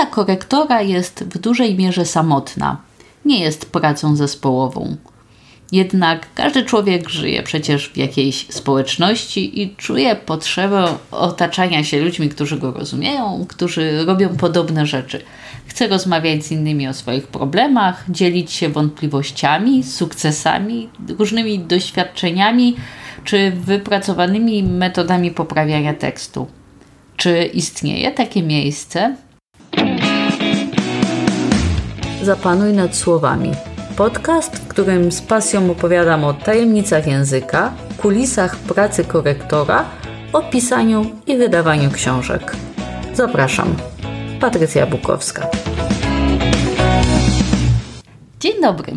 Praca 0.00 0.14
korektora 0.14 0.82
jest 0.82 1.24
w 1.24 1.38
dużej 1.38 1.74
mierze 1.74 2.04
samotna. 2.04 2.76
Nie 3.24 3.40
jest 3.40 3.72
pracą 3.72 4.16
zespołową. 4.16 4.96
Jednak 5.72 6.26
każdy 6.34 6.64
człowiek 6.64 7.08
żyje 7.08 7.42
przecież 7.42 7.88
w 7.88 7.96
jakiejś 7.96 8.46
społeczności 8.50 9.62
i 9.62 9.76
czuje 9.76 10.16
potrzebę 10.16 10.88
otaczania 11.10 11.84
się 11.84 12.00
ludźmi, 12.00 12.28
którzy 12.28 12.58
go 12.58 12.72
rozumieją, 12.72 13.46
którzy 13.48 14.04
robią 14.04 14.36
podobne 14.36 14.86
rzeczy. 14.86 15.22
Chce 15.66 15.88
rozmawiać 15.88 16.44
z 16.44 16.52
innymi 16.52 16.88
o 16.88 16.94
swoich 16.94 17.26
problemach, 17.26 18.04
dzielić 18.08 18.52
się 18.52 18.68
wątpliwościami, 18.68 19.84
sukcesami, 19.84 20.88
różnymi 21.18 21.58
doświadczeniami 21.58 22.76
czy 23.24 23.50
wypracowanymi 23.50 24.62
metodami 24.62 25.30
poprawiania 25.30 25.94
tekstu. 25.94 26.46
Czy 27.16 27.44
istnieje 27.44 28.10
takie 28.10 28.42
miejsce? 28.42 29.16
Zapanuj 32.22 32.72
nad 32.72 32.96
słowami. 32.96 33.52
Podcast, 33.96 34.56
w 34.56 34.68
którym 34.68 35.12
z 35.12 35.22
pasją 35.22 35.70
opowiadam 35.70 36.24
o 36.24 36.34
tajemnicach 36.34 37.06
języka, 37.06 37.72
kulisach 37.98 38.56
pracy 38.56 39.04
korektora, 39.04 39.84
o 40.32 40.42
pisaniu 40.42 41.10
i 41.26 41.36
wydawaniu 41.36 41.90
książek. 41.90 42.56
Zapraszam. 43.14 43.76
Patrycja 44.40 44.86
Bukowska. 44.86 45.48
Dzień 48.40 48.62
dobry. 48.62 48.92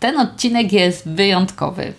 Ten 0.00 0.20
odcinek 0.20 0.72
jest 0.72 1.08
wyjątkowy. 1.08 1.92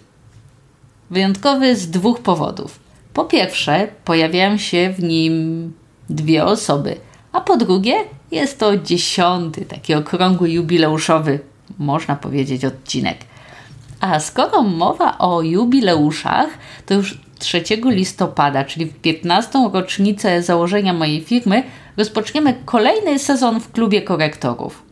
Wyjątkowy 1.10 1.76
z 1.76 1.90
dwóch 1.90 2.22
powodów. 2.22 2.80
Po 3.14 3.26
pierwsze, 3.26 3.88
pojawiają 4.06 4.58
się 4.58 4.94
w 4.98 5.04
nim 5.04 5.74
dwie 6.10 6.46
osoby, 6.46 6.98
a 7.32 7.42
po 7.42 7.58
drugie, 7.58 7.94
jest 8.32 8.60
to 8.60 8.78
dziesiąty, 8.78 9.66
taki 9.66 9.94
okrągły 9.96 10.50
jubileuszowy, 10.50 11.40
można 11.80 12.16
powiedzieć, 12.16 12.66
odcinek. 12.66 13.18
A 14.00 14.20
skoro 14.20 14.64
mowa 14.64 15.18
o 15.18 15.42
jubileuszach, 15.42 16.50
to 16.86 16.94
już 16.94 17.18
3 17.40 17.64
listopada, 17.86 18.64
czyli 18.64 18.86
w 18.86 18.94
15. 18.94 19.70
rocznicę 19.74 20.44
założenia 20.44 20.94
mojej 20.94 21.22
firmy, 21.22 21.64
rozpoczniemy 21.98 22.56
kolejny 22.66 23.20
sezon 23.20 23.60
w 23.60 23.72
klubie 23.72 24.02
korektorów. 24.02 24.84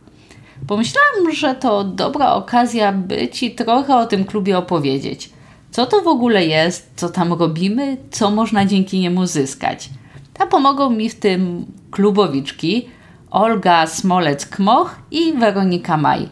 Pomyślałam, 0.66 1.34
że 1.34 1.54
to 1.54 1.84
dobra 1.84 2.32
okazja, 2.32 2.92
by 2.92 3.28
Ci 3.28 3.50
trochę 3.50 3.96
o 3.96 4.06
tym 4.06 4.24
klubie 4.24 4.58
opowiedzieć. 4.58 5.30
Co 5.70 5.86
to 5.86 6.02
w 6.02 6.06
ogóle 6.06 6.46
jest, 6.46 6.90
co 6.96 7.08
tam 7.08 7.32
robimy, 7.32 7.96
co 8.10 8.30
można 8.30 8.66
dzięki 8.66 9.00
niemu 9.00 9.26
zyskać. 9.26 9.90
A 10.38 10.46
pomogą 10.46 10.90
mi 10.90 11.10
w 11.10 11.14
tym 11.14 11.66
klubowiczki 11.90 12.88
Olga 13.30 13.86
Smolec-Kmoch 13.86 14.90
i 15.10 15.32
Weronika 15.32 15.96
Maj. 15.96 16.28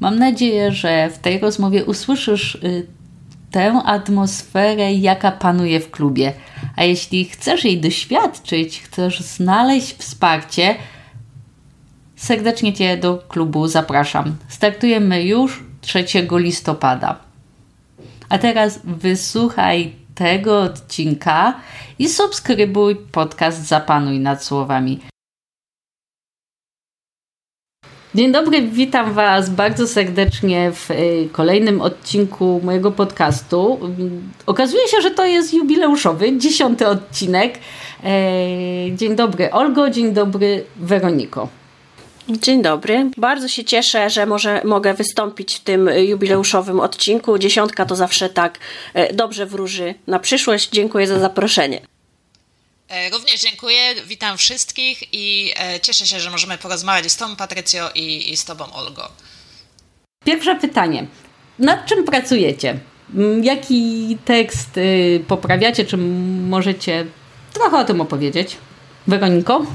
Mam 0.00 0.18
nadzieję, 0.18 0.72
że 0.72 1.10
w 1.10 1.18
tej 1.18 1.38
rozmowie 1.38 1.84
usłyszysz 1.84 2.54
y, 2.54 2.86
tę 3.50 3.82
atmosferę, 3.84 4.92
jaka 4.92 5.32
panuje 5.32 5.80
w 5.80 5.90
klubie. 5.90 6.32
A 6.76 6.84
jeśli 6.84 7.24
chcesz 7.24 7.64
jej 7.64 7.80
doświadczyć, 7.80 8.82
chcesz 8.82 9.20
znaleźć 9.20 9.96
wsparcie, 9.96 10.76
serdecznie 12.16 12.72
Cię 12.72 12.96
do 12.96 13.18
klubu 13.28 13.68
zapraszam. 13.68 14.36
Startujemy 14.48 15.22
już 15.22 15.64
3 15.80 16.04
listopada. 16.30 17.16
A 18.28 18.38
teraz 18.38 18.80
wysłuchaj 18.84 19.92
tego 20.14 20.60
odcinka 20.60 21.54
i 21.98 22.08
subskrybuj 22.08 22.96
podcast 22.96 23.66
Zapanuj 23.66 24.20
nad 24.20 24.44
słowami. 24.44 25.13
Dzień 28.14 28.32
dobry, 28.32 28.62
witam 28.62 29.12
Was 29.12 29.50
bardzo 29.50 29.86
serdecznie 29.86 30.72
w 30.72 30.90
y, 30.90 31.28
kolejnym 31.32 31.80
odcinku 31.80 32.60
mojego 32.64 32.90
podcastu. 32.90 33.80
Okazuje 34.46 34.88
się, 34.88 35.00
że 35.00 35.10
to 35.10 35.24
jest 35.24 35.54
jubileuszowy, 35.54 36.38
dziesiąty 36.38 36.86
odcinek. 36.86 37.58
E, 38.04 38.10
dzień 38.96 39.16
dobry 39.16 39.50
Olgo, 39.50 39.90
dzień 39.90 40.12
dobry 40.12 40.64
Weroniko. 40.76 41.48
Dzień 42.28 42.62
dobry. 42.62 43.10
Bardzo 43.16 43.48
się 43.48 43.64
cieszę, 43.64 44.10
że 44.10 44.26
może, 44.26 44.62
mogę 44.64 44.94
wystąpić 44.94 45.54
w 45.54 45.60
tym 45.60 45.90
jubileuszowym 45.96 46.80
odcinku. 46.80 47.38
Dziesiątka 47.38 47.86
to 47.86 47.96
zawsze 47.96 48.28
tak 48.28 48.58
e, 48.94 49.14
dobrze 49.14 49.46
wróży 49.46 49.94
na 50.06 50.18
przyszłość. 50.18 50.70
Dziękuję 50.70 51.06
za 51.06 51.18
zaproszenie. 51.18 51.93
E, 52.94 53.10
również 53.10 53.40
dziękuję, 53.40 53.94
witam 54.06 54.38
wszystkich 54.38 55.02
i 55.12 55.52
e, 55.56 55.80
cieszę 55.80 56.06
się, 56.06 56.20
że 56.20 56.30
możemy 56.30 56.58
porozmawiać 56.58 57.12
z 57.12 57.16
Tobą, 57.16 57.36
Patrycjo, 57.36 57.90
i, 57.94 58.32
i 58.32 58.36
z 58.36 58.44
Tobą, 58.44 58.72
Olgo. 58.72 59.08
Pierwsze 60.24 60.56
pytanie. 60.56 61.06
Nad 61.58 61.86
czym 61.86 62.04
pracujecie? 62.04 62.78
Jaki 63.42 64.18
tekst 64.24 64.76
y, 64.76 65.24
poprawiacie? 65.28 65.84
Czy 65.84 65.96
możecie 66.48 67.06
trochę 67.52 67.78
o 67.78 67.84
tym 67.84 68.00
opowiedzieć? 68.00 68.56
Weroniko? 69.06 69.66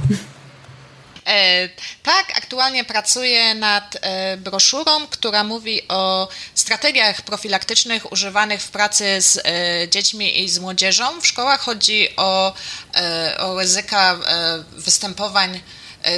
E, 1.29 1.69
tak, 2.03 2.37
aktualnie 2.37 2.83
pracuję 2.83 3.55
nad 3.55 3.97
e, 4.01 4.37
broszurą, 4.37 5.07
która 5.07 5.43
mówi 5.43 5.87
o 5.87 6.27
strategiach 6.55 7.21
profilaktycznych 7.21 8.11
używanych 8.11 8.61
w 8.61 8.69
pracy 8.69 9.21
z 9.21 9.37
e, 9.37 9.41
dziećmi 9.89 10.43
i 10.43 10.49
z 10.49 10.59
młodzieżą. 10.59 11.21
W 11.21 11.27
szkołach 11.27 11.59
chodzi 11.59 12.07
o, 12.17 12.53
o 13.39 13.59
ryzyka 13.59 14.17
występowań 14.71 15.61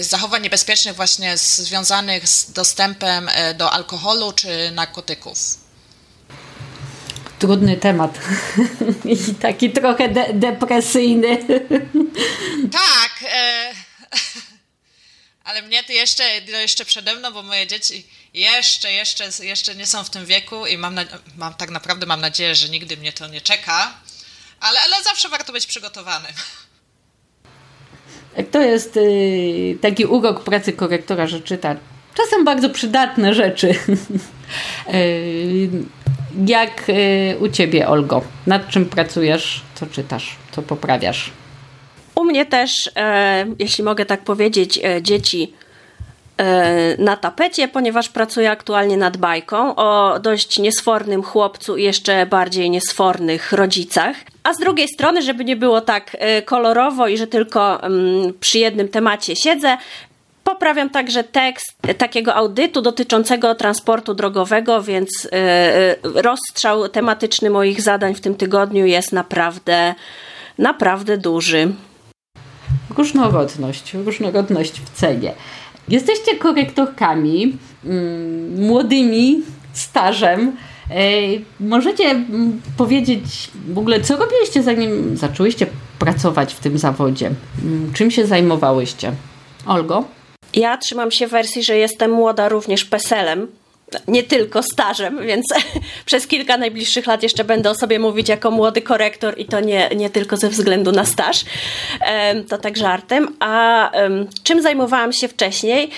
zachowań 0.01 0.43
niebezpiecznych 0.43 0.95
właśnie 0.95 1.37
związanych 1.37 2.27
z 2.27 2.51
dostępem 2.51 3.29
do 3.55 3.71
alkoholu 3.71 4.31
czy 4.31 4.71
narkotyków. 4.71 5.37
Trudny 7.39 7.77
temat 7.77 8.19
i 9.05 9.35
taki 9.35 9.69
trochę 9.69 10.09
de 10.09 10.33
depresyjny. 10.33 11.37
Tak. 12.71 13.31
E 13.33 13.71
ale 15.43 15.61
mnie 15.61 15.83
to 15.83 15.91
jeszcze, 15.91 16.23
to 16.41 16.57
jeszcze 16.57 16.85
przede 16.85 17.15
mną, 17.15 17.31
bo 17.31 17.43
moje 17.43 17.67
dzieci 17.67 18.07
jeszcze, 18.33 18.91
jeszcze, 18.91 19.29
jeszcze 19.41 19.75
nie 19.75 19.87
są 19.87 20.03
w 20.03 20.09
tym 20.09 20.25
wieku 20.25 20.65
i 20.65 20.77
mam, 20.77 20.95
na, 20.95 21.05
mam 21.37 21.53
tak 21.53 21.69
naprawdę 21.69 22.05
mam 22.05 22.21
nadzieję, 22.21 22.55
że 22.55 22.69
nigdy 22.69 22.97
mnie 22.97 23.13
to 23.13 23.27
nie 23.27 23.41
czeka, 23.41 23.93
ale, 24.59 24.79
ale 24.79 25.03
zawsze 25.03 25.29
warto 25.29 25.53
być 25.53 25.65
przygotowanym. 25.65 26.31
To 28.51 28.61
jest 28.61 28.97
y, 28.97 29.77
taki 29.81 30.05
urok 30.05 30.43
pracy 30.43 30.73
korektora, 30.73 31.27
że 31.27 31.41
czyta 31.41 31.75
czasem 32.13 32.45
bardzo 32.45 32.69
przydatne 32.69 33.33
rzeczy. 33.33 33.67
y, 34.93 35.69
jak 36.47 36.89
y, 36.89 37.37
u 37.39 37.49
ciebie, 37.49 37.87
Olgo? 37.87 38.21
Nad 38.47 38.69
czym 38.69 38.85
pracujesz? 38.85 39.61
Co 39.75 39.85
czytasz? 39.85 40.35
Co 40.51 40.61
poprawiasz? 40.61 41.31
U 42.15 42.23
mnie 42.23 42.45
też, 42.45 42.91
e, 42.95 43.45
jeśli 43.59 43.83
mogę 43.83 44.05
tak 44.05 44.23
powiedzieć, 44.23 44.79
e, 44.83 45.01
dzieci 45.01 45.53
e, 46.37 46.97
na 46.97 47.17
tapecie, 47.17 47.67
ponieważ 47.67 48.09
pracuję 48.09 48.51
aktualnie 48.51 48.97
nad 48.97 49.17
bajką 49.17 49.75
o 49.75 50.19
dość 50.19 50.59
niesfornym 50.59 51.23
chłopcu 51.23 51.77
i 51.77 51.83
jeszcze 51.83 52.25
bardziej 52.25 52.69
niesfornych 52.69 53.51
rodzicach. 53.51 54.15
A 54.43 54.53
z 54.53 54.57
drugiej 54.57 54.87
strony, 54.87 55.21
żeby 55.21 55.45
nie 55.45 55.55
było 55.55 55.81
tak 55.81 56.17
e, 56.19 56.41
kolorowo 56.41 57.07
i 57.07 57.17
że 57.17 57.27
tylko 57.27 57.83
mm, 57.83 58.33
przy 58.39 58.59
jednym 58.59 58.87
temacie 58.87 59.35
siedzę, 59.35 59.77
Poprawiam 60.43 60.89
także 60.89 61.23
tekst 61.23 61.75
takiego 61.97 62.35
audytu 62.35 62.81
dotyczącego 62.81 63.55
transportu 63.55 64.13
drogowego, 64.13 64.81
więc 64.81 65.27
e, 65.31 65.35
e, 65.35 65.95
rozstrzał 66.03 66.89
tematyczny 66.89 67.49
moich 67.49 67.81
zadań 67.81 68.15
w 68.15 68.21
tym 68.21 68.35
tygodniu 68.35 68.85
jest 68.85 69.11
naprawdę, 69.11 69.95
naprawdę 70.57 71.17
duży 71.17 71.73
różnorodność, 72.97 73.93
różnorodność 73.93 74.81
w 74.81 74.89
cenie. 74.89 75.33
Jesteście 75.87 76.35
korektorkami, 76.35 77.57
mm, 77.85 78.65
młodymi, 78.65 79.41
stażem. 79.73 80.55
Możecie 81.59 82.03
mm, 82.03 82.61
powiedzieć 82.77 83.51
w 83.67 83.77
ogóle, 83.77 84.01
co 84.01 84.17
robiliście 84.17 84.63
zanim 84.63 85.17
zaczęłyście 85.17 85.67
pracować 85.99 86.53
w 86.53 86.59
tym 86.59 86.77
zawodzie? 86.77 87.31
Mm, 87.63 87.93
czym 87.93 88.11
się 88.11 88.25
zajmowałyście? 88.25 89.11
Olgo? 89.65 90.03
Ja 90.53 90.77
trzymam 90.77 91.11
się 91.11 91.27
wersji, 91.27 91.63
że 91.63 91.77
jestem 91.77 92.11
młoda 92.11 92.49
również 92.49 92.85
peselem, 92.85 93.47
nie 94.07 94.23
tylko 94.23 94.63
stażem, 94.63 95.19
więc 95.25 95.45
przez 96.05 96.27
kilka 96.27 96.57
najbliższych 96.57 97.07
lat 97.07 97.23
jeszcze 97.23 97.43
będę 97.43 97.69
o 97.69 97.75
sobie 97.75 97.99
mówić 97.99 98.29
jako 98.29 98.51
młody 98.51 98.81
korektor 98.81 99.39
i 99.39 99.45
to 99.45 99.59
nie, 99.59 99.89
nie 99.95 100.09
tylko 100.09 100.37
ze 100.37 100.49
względu 100.49 100.91
na 100.91 101.05
staż. 101.05 101.45
To 102.49 102.57
tak 102.57 102.77
żartem. 102.77 103.27
A 103.39 103.91
czym 104.43 104.61
zajmowałam 104.61 105.13
się 105.13 105.27
wcześniej? 105.27 105.91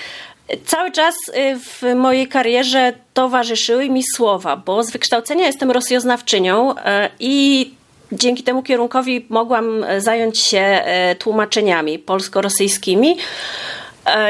Cały 0.64 0.90
czas 0.92 1.14
y, 1.28 1.58
w 1.58 1.94
mojej 1.94 2.28
karierze 2.28 2.92
towarzyszyły 3.14 3.90
mi 3.90 4.02
słowa, 4.14 4.56
bo 4.56 4.82
z 4.82 4.90
wykształcenia 4.90 5.46
jestem 5.46 5.70
rosjoznawczynią 5.70 6.76
e, 6.76 7.10
i 7.20 7.70
dzięki 8.12 8.42
temu 8.42 8.62
kierunkowi 8.62 9.26
mogłam 9.28 9.84
zająć 9.98 10.38
się 10.38 10.58
e, 10.58 11.14
tłumaczeniami 11.14 11.98
polsko-rosyjskimi. 11.98 13.16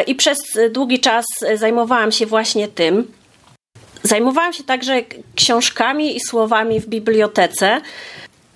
I 0.06 0.14
przez 0.14 0.38
długi 0.70 1.00
czas 1.00 1.25
zajmowałam 1.55 2.12
się 2.12 2.26
właśnie 2.26 2.69
tym. 2.69 3.12
Zajmowałam 4.06 4.52
się 4.52 4.64
także 4.64 5.02
książkami 5.34 6.16
i 6.16 6.20
słowami 6.20 6.80
w 6.80 6.86
bibliotece. 6.86 7.80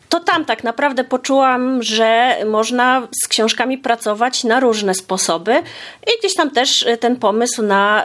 To 0.09 0.21
tam 0.21 0.45
tak 0.45 0.65
naprawdę 0.65 1.05
poczułam, 1.05 1.83
że 1.83 2.37
można 2.47 3.09
z 3.25 3.29
książkami 3.29 3.79
pracować 3.79 4.45
na 4.45 4.61
różne 4.61 4.95
sposoby 4.95 5.53
i 6.07 6.19
gdzieś 6.19 6.35
tam 6.35 6.51
też 6.51 6.87
ten 7.01 7.17
pomysł 7.17 7.63
na 7.63 8.05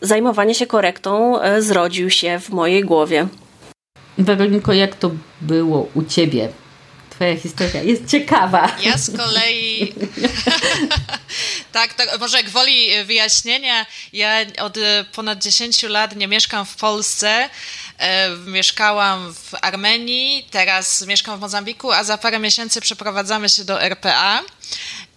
zajmowanie 0.00 0.54
się 0.54 0.66
korektą 0.66 1.38
zrodził 1.58 2.10
się 2.10 2.38
w 2.38 2.50
mojej 2.50 2.84
głowie. 2.84 3.26
Weroniko, 4.18 4.72
jak 4.72 4.94
to 4.94 5.10
było 5.40 5.88
u 5.94 6.02
ciebie? 6.02 6.48
Twoja 7.14 7.36
historia 7.36 7.82
jest 7.82 8.06
ciekawa. 8.06 8.76
Ja 8.82 8.98
z 8.98 9.16
kolei. 9.16 9.94
tak, 11.72 11.94
tak, 11.94 12.20
może 12.20 12.42
gwoli 12.42 13.04
wyjaśnienia, 13.04 13.86
ja 14.12 14.36
od 14.60 14.78
ponad 15.12 15.42
10 15.42 15.82
lat 15.82 16.16
nie 16.16 16.28
mieszkam 16.28 16.66
w 16.66 16.76
Polsce. 16.76 17.48
E, 17.98 18.30
mieszkałam 18.36 19.34
w 19.34 19.54
Armenii, 19.60 20.46
teraz 20.50 21.06
mieszkam 21.06 21.38
w 21.38 21.40
Mozambiku, 21.40 21.92
a 21.92 22.04
za 22.04 22.18
parę 22.18 22.38
miesięcy 22.38 22.80
przeprowadzamy 22.80 23.48
się 23.48 23.64
do 23.64 23.82
RPA. 23.82 24.42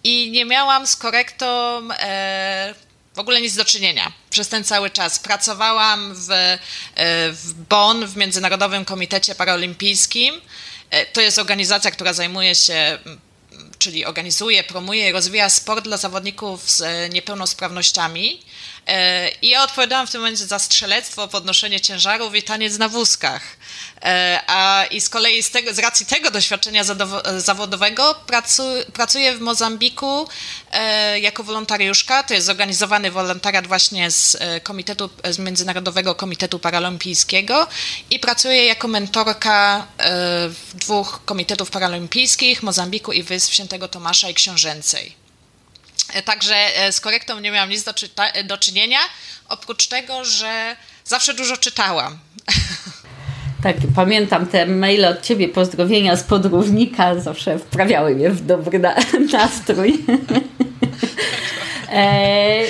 I 0.04 0.30
nie 0.30 0.44
miałam 0.44 0.86
z 0.86 0.96
korektą. 0.96 1.46
E, 1.92 2.74
w 3.14 3.18
ogóle 3.18 3.40
nic 3.40 3.54
do 3.54 3.64
czynienia 3.64 4.12
przez 4.30 4.48
ten 4.48 4.64
cały 4.64 4.90
czas. 4.90 5.18
Pracowałam 5.18 6.14
w, 6.14 6.30
e, 6.30 6.58
w 7.32 7.52
Bonn, 7.68 8.06
w 8.06 8.16
Międzynarodowym 8.16 8.84
Komitecie 8.84 9.34
Paraolimpijskim. 9.34 10.40
E, 10.90 11.06
to 11.06 11.20
jest 11.20 11.38
organizacja, 11.38 11.90
która 11.90 12.12
zajmuje 12.12 12.54
się 12.54 12.98
czyli 13.78 14.04
organizuje, 14.04 14.64
promuje 14.64 15.08
i 15.08 15.12
rozwija 15.12 15.48
sport 15.48 15.84
dla 15.84 15.96
zawodników 15.96 16.70
z 16.70 16.82
e, 16.82 17.08
niepełnosprawnościami. 17.08 18.40
E, 18.88 19.28
I 19.42 19.48
ja 19.48 19.64
odpowiadałam 19.64 20.06
w 20.06 20.10
tym 20.10 20.20
momencie 20.20 20.46
za 20.46 20.58
strzelectwo, 20.58 21.28
podnoszenie 21.28 21.80
ciężarów 21.80 22.34
i 22.34 22.42
taniec 22.42 22.78
na 22.78 22.88
wózkach. 22.88 23.42
E, 24.02 24.40
a 24.46 24.84
i 24.90 25.00
z 25.00 25.08
kolei 25.08 25.42
z, 25.42 25.50
tego, 25.50 25.74
z 25.74 25.78
racji 25.78 26.06
tego 26.06 26.30
doświadczenia 26.30 26.84
zawodowego 27.38 28.14
pracu, 28.26 28.62
pracuję 28.92 29.36
w 29.36 29.40
Mozambiku 29.40 30.28
jako 31.20 31.42
wolontariuszka. 31.42 32.22
To 32.22 32.34
jest 32.34 32.46
zorganizowany 32.46 33.10
wolontariat 33.10 33.66
właśnie 33.66 34.10
z 34.10 34.36
Komitetu, 34.62 35.10
z 35.30 35.38
Międzynarodowego 35.38 36.14
Komitetu 36.14 36.58
Paralimpijskiego 36.58 37.66
i 38.10 38.18
pracuję 38.18 38.64
jako 38.64 38.88
mentorka 38.88 39.86
dwóch 40.74 41.20
komitetów 41.24 41.70
paralimpijskich, 41.70 42.62
Mozambiku 42.62 43.12
i 43.12 43.22
Wysp 43.22 43.52
Świętego 43.52 43.88
Tomasza 43.88 44.28
i 44.28 44.34
Książęcej. 44.34 45.27
E, 46.14 46.22
także 46.22 46.54
e, 46.76 46.92
z 46.92 47.00
korektą 47.00 47.40
nie 47.40 47.50
miałam 47.50 47.70
nic 47.70 47.84
do, 47.84 47.94
czyta- 47.94 48.42
do 48.44 48.58
czynienia, 48.58 48.98
oprócz 49.48 49.86
tego, 49.86 50.24
że 50.24 50.76
zawsze 51.04 51.34
dużo 51.34 51.56
czytałam. 51.56 52.18
Tak, 53.62 53.76
pamiętam 53.96 54.46
te 54.46 54.66
maile 54.66 55.04
od 55.04 55.22
ciebie, 55.22 55.48
pozdrowienia 55.48 56.16
z 56.16 56.22
podróżnika, 56.22 57.20
zawsze 57.20 57.58
wprawiały 57.58 58.14
mnie 58.14 58.30
w 58.30 58.46
dobry 58.46 58.78
na- 58.78 58.96
nastrój. 59.32 59.98
e, 61.92 62.62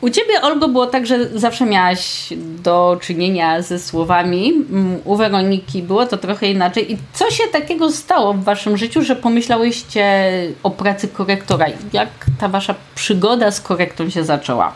u 0.00 0.10
Ciebie, 0.10 0.42
Olgo, 0.42 0.68
było 0.68 0.86
tak, 0.86 1.06
że 1.06 1.38
zawsze 1.38 1.66
miałaś 1.66 2.28
do 2.36 2.98
czynienia 3.02 3.62
ze 3.62 3.78
słowami. 3.78 4.52
Mm, 4.70 5.00
u 5.04 5.16
Weroniki 5.16 5.82
było 5.82 6.06
to 6.06 6.16
trochę 6.16 6.46
inaczej. 6.46 6.92
I 6.92 6.98
co 7.12 7.30
się 7.30 7.44
takiego 7.52 7.92
stało 7.92 8.34
w 8.34 8.44
Waszym 8.44 8.76
życiu, 8.76 9.02
że 9.02 9.16
pomyślałyście 9.16 10.32
o 10.62 10.70
pracy 10.70 11.08
korektora? 11.08 11.66
Jak 11.92 12.08
ta 12.40 12.48
Wasza 12.48 12.74
przygoda 12.94 13.50
z 13.50 13.60
korektą 13.60 14.10
się 14.10 14.24
zaczęła? 14.24 14.74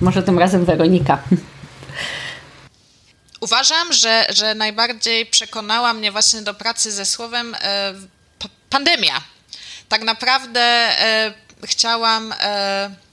Może 0.00 0.22
tym 0.22 0.38
razem 0.38 0.64
Weronika. 0.64 1.22
Uważam, 3.40 3.92
że, 3.92 4.26
że 4.28 4.54
najbardziej 4.54 5.26
przekonała 5.26 5.92
mnie 5.92 6.12
właśnie 6.12 6.42
do 6.42 6.54
pracy 6.54 6.92
ze 6.92 7.04
słowem 7.04 7.54
e, 7.60 7.94
pandemia. 8.70 9.20
Tak 9.88 10.02
naprawdę 10.02 10.60
e, 10.60 11.32
chciałam. 11.64 12.34
E, 12.40 13.07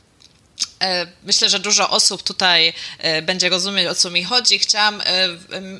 myślę, 1.23 1.49
że 1.49 1.59
dużo 1.59 1.89
osób 1.89 2.23
tutaj 2.23 2.73
e, 2.97 3.21
będzie 3.21 3.49
rozumieć, 3.49 3.87
o 3.87 3.95
co 3.95 4.09
mi 4.09 4.23
chodzi. 4.23 4.59
Chciałam 4.59 5.01
e, 5.01 5.05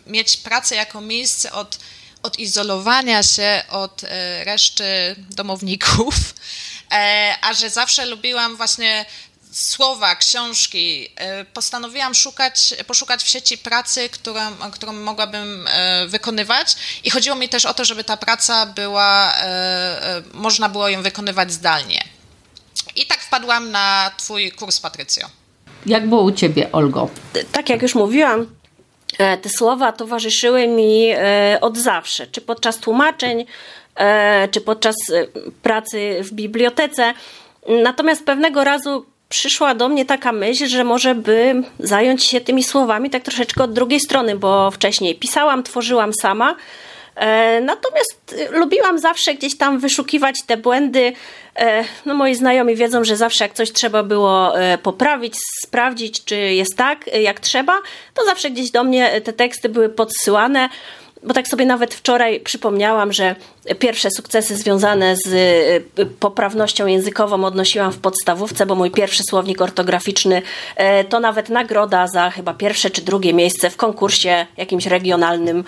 mieć 0.07 0.38
pracę 0.38 0.75
jako 0.75 1.02
miejsce 1.02 1.52
od 1.52 1.80
odizolowania 2.24 3.24
się 3.24 3.63
od 3.69 4.02
reszty 4.44 5.16
domowników, 5.18 6.16
a 7.42 7.54
że 7.54 7.69
zawsze 7.69 8.06
lubiłam 8.06 8.57
właśnie 8.57 9.06
słowa, 9.52 10.16
książki, 10.16 11.10
postanowiłam 11.54 12.16
szukać, 12.16 12.74
poszukać 12.88 13.24
w 13.24 13.30
sieci 13.30 13.58
pracy, 13.58 14.10
którą, 14.10 14.72
którą 14.72 14.94
mogłabym 14.94 15.68
wykonywać 16.08 16.75
i 17.04 17.10
chodziło 17.10 17.36
mi 17.36 17.50
też 17.50 17.66
o 17.66 17.74
to, 17.74 17.86
żeby 17.86 18.04
ta 18.04 18.18
praca 18.18 18.66
była, 18.66 19.34
można 20.34 20.69
było 20.69 20.90
ją 20.90 21.04
wykonywać 21.04 21.54
zdalnie. 21.54 22.15
I 22.96 23.06
tak 23.06 23.20
wpadłam 23.20 23.72
na 23.72 24.12
Twój 24.18 24.52
kurs, 24.52 24.80
Patrycjo. 24.80 25.28
Jak 25.86 26.10
było 26.10 26.22
u 26.22 26.32
Ciebie, 26.32 26.72
Olgo? 26.72 27.10
Tak 27.52 27.70
jak 27.70 27.82
już 27.82 27.96
mówiłam, 27.96 28.46
e, 29.18 29.38
te 29.38 29.50
słowa 29.50 29.92
towarzyszyły 29.92 30.68
mi 30.68 31.10
e, 31.10 31.58
od 31.62 31.78
zawsze, 31.78 32.28
czy 32.28 32.42
podczas 32.42 32.78
tłumaczeń, 32.78 33.46
e, 33.96 34.48
czy 34.48 34.62
podczas 34.62 34.96
pracy 35.62 36.18
w 36.22 36.34
bibliotece. 36.34 37.14
Natomiast 37.84 38.26
pewnego 38.26 38.64
razu 38.64 39.06
przyszła 39.30 39.76
do 39.76 39.90
mnie 39.90 40.06
taka 40.06 40.32
myśl, 40.32 40.68
że 40.68 40.84
może 40.84 41.16
by 41.16 41.64
zająć 41.80 42.24
się 42.24 42.42
tymi 42.42 42.64
słowami 42.64 43.10
tak 43.10 43.24
troszeczkę 43.24 43.64
od 43.64 43.74
drugiej 43.74 44.00
strony, 44.00 44.36
bo 44.36 44.72
wcześniej 44.72 45.16
pisałam, 45.16 45.64
tworzyłam 45.64 46.12
sama. 46.22 46.56
Natomiast 47.62 48.36
lubiłam 48.52 49.00
zawsze 49.00 49.34
gdzieś 49.34 49.58
tam 49.58 49.80
wyszukiwać 49.80 50.36
te 50.48 50.58
błędy. 50.58 51.14
E, 51.56 51.84
no 52.06 52.14
moi 52.14 52.36
znajomi 52.36 52.76
wiedzą, 52.76 53.04
że 53.04 53.18
zawsze 53.18 53.44
jak 53.44 53.54
coś 53.54 53.72
trzeba 53.72 54.04
było 54.04 54.60
e, 54.60 54.78
poprawić, 54.78 55.36
sprawdzić, 55.64 56.24
czy 56.24 56.36
jest 56.36 56.78
tak, 56.78 57.08
e, 57.08 57.22
jak 57.22 57.40
trzeba, 57.40 57.74
to 58.14 58.26
zawsze 58.26 58.50
gdzieś 58.50 58.72
do 58.72 58.84
mnie 58.84 59.22
te 59.22 59.34
teksty 59.34 59.70
były 59.70 59.90
podsyłane 59.90 60.70
bo 61.25 61.33
tak 61.33 61.48
sobie 61.48 61.66
nawet 61.66 61.94
wczoraj 61.94 62.39
przypomniałam, 62.39 63.13
że 63.13 63.36
pierwsze 63.80 64.12
sukcesy 64.12 64.56
związane 64.56 65.16
z 65.25 65.30
poprawnością 66.19 66.86
językową 66.88 67.45
odnosiłam 67.45 67.91
w 67.91 67.98
podstawówce, 67.98 68.65
bo 68.65 68.75
mój 68.75 68.91
pierwszy 68.91 69.24
słownik 69.24 69.62
ortograficzny 69.62 70.41
to 71.10 71.20
nawet 71.20 71.50
nagroda 71.50 72.08
za 72.08 72.29
chyba 72.29 72.53
pierwsze 72.53 72.89
czy 72.89 73.01
drugie 73.01 73.34
miejsce 73.34 73.70
w 73.70 73.77
konkursie 73.77 74.46
jakimś 74.58 74.86
regionalnym. 74.86 75.63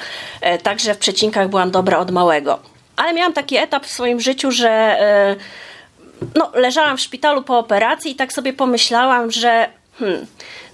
Także 0.64 0.94
w 0.94 0.98
przecinkach 0.98 1.50
byłam 1.50 1.72
dobra 1.72 1.98
od 1.98 2.12
małego. 2.12 2.60
Ale 2.96 3.14
miałam 3.14 3.34
taki 3.34 3.58
etap 3.58 3.86
w 3.86 3.92
swoim 3.92 4.20
życiu, 4.20 4.52
że 4.52 4.98
no, 6.36 6.52
leżałam 6.54 6.98
w 6.98 7.02
szpitalu 7.02 7.44
po 7.44 7.60
operacji 7.60 8.12
i 8.12 8.16
tak 8.16 8.34
sobie 8.34 8.54
pomyślałam, 8.54 9.32
że 9.32 9.70
hmm, 10.00 10.26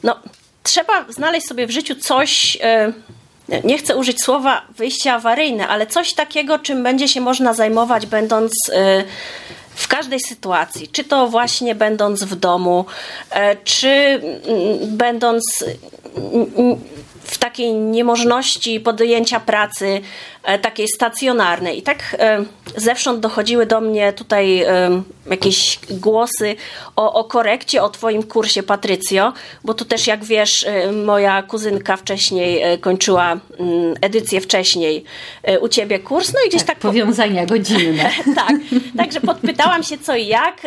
no, 0.03 0.19
trzeba 0.63 1.05
znaleźć 1.09 1.47
sobie 1.47 1.67
w 1.67 1.71
życiu 1.71 1.95
coś, 1.95 2.57
nie 3.63 3.77
chcę 3.77 3.95
użyć 3.95 4.21
słowa 4.21 4.61
wyjście 4.77 5.13
awaryjne, 5.13 5.67
ale 5.67 5.87
coś 5.87 6.13
takiego, 6.13 6.59
czym 6.59 6.83
będzie 6.83 7.07
się 7.07 7.21
można 7.21 7.53
zajmować, 7.53 8.05
będąc 8.05 8.53
yy, 8.69 9.05
w 9.75 9.87
każdej 9.87 10.19
sytuacji, 10.19 10.87
czy 10.87 11.03
to 11.03 11.27
właśnie 11.27 11.75
będąc 11.75 12.23
w 12.23 12.35
domu, 12.35 12.85
yy, 13.35 13.41
czy 13.63 13.87
mm, 13.87 14.97
będąc 14.97 15.65
mm, 16.15 16.81
w 17.23 17.37
takiej 17.37 17.73
niemożności 17.73 18.79
podjęcia 18.79 19.39
pracy 19.39 20.01
e, 20.43 20.59
takiej 20.59 20.87
stacjonarnej. 20.87 21.79
I 21.79 21.81
tak 21.81 22.15
e, 22.19 22.43
zewsząd 22.77 23.19
dochodziły 23.19 23.65
do 23.65 23.81
mnie 23.81 24.13
tutaj 24.13 24.61
e, 24.61 25.01
jakieś 25.29 25.79
głosy 25.89 26.55
o, 26.95 27.13
o 27.13 27.23
korekcie, 27.23 27.83
o 27.83 27.89
Twoim 27.89 28.23
kursie, 28.23 28.63
Patrycjo, 28.63 29.33
bo 29.63 29.73
tu 29.73 29.85
też, 29.85 30.07
jak 30.07 30.25
wiesz, 30.25 30.65
moja 31.05 31.43
kuzynka 31.43 31.97
wcześniej 31.97 32.79
kończyła 32.81 33.31
mm, 33.59 33.93
edycję 34.01 34.41
wcześniej 34.41 35.03
u 35.61 35.67
Ciebie 35.67 35.99
kurs, 35.99 36.33
no 36.33 36.39
i 36.45 36.49
gdzieś 36.49 36.61
tak... 36.61 36.67
tak 36.67 36.79
powiązania 36.79 37.45
godzinne. 37.45 38.09
tak, 38.35 38.53
także 38.97 39.21
podpytałam 39.21 39.83
się 39.83 39.97
co 39.97 40.15
i 40.15 40.27
jak. 40.27 40.61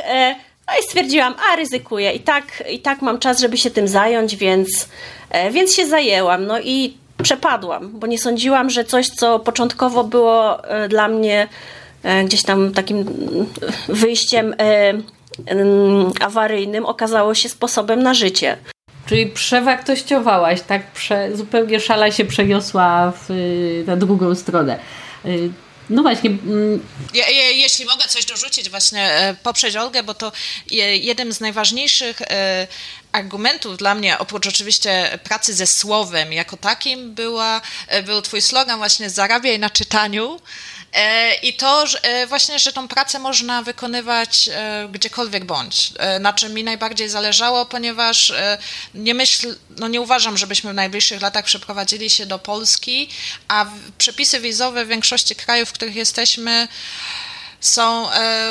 No 0.69 0.75
i 0.81 0.83
stwierdziłam, 0.83 1.35
a 1.53 1.57
ryzykuję 1.57 2.13
i 2.13 2.21
tak, 2.21 2.63
i 2.71 2.79
tak 2.79 3.03
mam 3.03 3.19
czas, 3.19 3.41
żeby 3.41 3.57
się 3.57 3.71
tym 3.71 3.89
zająć, 3.89 4.37
więc, 4.37 4.89
e, 5.31 5.51
więc 5.51 5.75
się 5.75 5.87
zajęłam. 5.87 6.47
No 6.47 6.61
i 6.61 6.97
przepadłam, 7.23 7.91
bo 7.99 8.07
nie 8.07 8.19
sądziłam, 8.19 8.71
że 8.71 8.85
coś, 8.85 9.09
co 9.09 9.39
początkowo 9.39 10.05
było 10.05 10.65
e, 10.65 10.89
dla 10.89 11.09
mnie 11.09 11.49
e, 12.03 12.25
gdzieś 12.25 12.43
tam 12.43 12.73
takim 12.73 13.05
wyjściem 13.89 14.55
awaryjnym, 16.21 16.87
okazało 16.87 17.35
się 17.35 17.49
sposobem 17.49 18.03
na 18.03 18.15
życie. 18.15 18.57
Czyli 19.07 19.27
przewartościowałaś, 19.27 20.61
tak? 20.63 20.93
Prze, 20.93 21.37
zupełnie 21.37 21.81
szala 21.81 22.11
się 22.11 22.25
przeniosła 22.25 23.13
w, 23.17 23.29
na 23.87 23.97
drugą 23.97 24.35
stronę. 24.35 24.79
No 25.91 26.03
właśnie. 26.03 26.31
Mm, 26.31 26.87
je, 27.15 27.23
je, 27.23 27.53
jeśli 27.53 27.85
mogę 27.85 28.05
coś 28.09 28.25
dorzucić, 28.25 28.71
właśnie 28.71 29.11
e, 29.11 29.35
poprzeć 29.43 29.77
Olgę, 29.77 30.03
bo 30.03 30.15
to 30.15 30.33
jeden 31.01 31.33
z 31.33 31.41
najważniejszych 31.41 32.23
e, 32.23 32.67
argumentów 33.13 33.77
dla 33.77 33.95
mnie, 33.95 34.19
oprócz 34.19 34.47
oczywiście 34.47 35.19
pracy 35.25 35.55
ze 35.55 35.67
słowem 35.67 36.33
jako 36.33 36.57
takim, 36.57 37.15
była, 37.15 37.61
e, 37.89 38.03
był 38.03 38.23
twój 38.23 38.43
slogan 38.43 38.79
właśnie 38.79 39.11
zarabiaj 39.11 39.59
na 39.59 39.71
czytaniu. 39.71 40.41
I 41.43 41.53
to 41.53 41.85
właśnie, 42.29 42.59
że 42.59 42.73
tą 42.73 42.89
pracę 42.89 43.19
można 43.19 43.63
wykonywać 43.63 44.51
gdziekolwiek 44.93 45.45
bądź, 45.45 45.93
na 46.21 46.33
czym 46.33 46.55
mi 46.55 46.65
najbardziej 46.65 47.09
zależało, 47.09 47.67
ponieważ 47.67 48.33
nie 48.95 49.15
myśl, 49.15 49.57
no 49.79 49.89
nie 49.89 50.01
uważam, 50.01 50.37
żebyśmy 50.37 50.73
w 50.73 50.75
najbliższych 50.75 51.23
latach 51.23 51.45
przeprowadzili 51.45 52.11
się 52.11 52.27
do 52.27 52.39
Polski, 52.39 53.09
a 53.49 53.67
przepisy 53.99 54.41
wizowe 54.41 54.85
w 54.85 54.89
większości 54.89 55.37
krajów, 55.37 55.69
w 55.69 55.73
których 55.73 55.97
jesteśmy, 55.97 56.69
są, 57.61 58.07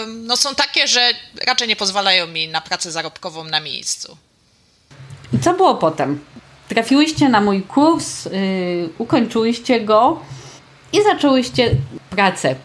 no 0.07 0.37
są 0.37 0.55
takie, 0.55 0.87
że 0.87 1.11
raczej 1.47 1.67
nie 1.67 1.75
pozwalają 1.75 2.27
mi 2.27 2.47
na 2.47 2.61
pracę 2.61 2.91
zarobkową 2.91 3.43
na 3.43 3.59
miejscu. 3.59 4.17
I 5.33 5.39
co 5.39 5.53
było 5.53 5.75
potem? 5.75 6.25
Trafiłyście 6.69 7.29
na 7.29 7.41
mój 7.41 7.61
kurs, 7.61 8.25
yy, 8.25 8.31
ukończyłyście 8.97 9.81
go 9.81 10.21
i 10.93 11.03
zaczęłyście 11.03 11.75
pracę. 12.15 12.55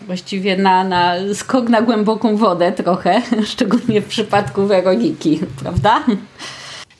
Właściwie 0.00 0.56
na, 0.56 0.84
na 0.84 1.14
skok 1.34 1.68
na 1.68 1.82
głęboką 1.82 2.36
wodę 2.36 2.72
trochę, 2.72 3.22
szczególnie 3.52 4.00
w 4.00 4.08
przypadku 4.08 4.66
Weroniki, 4.66 5.40
prawda? 5.62 6.04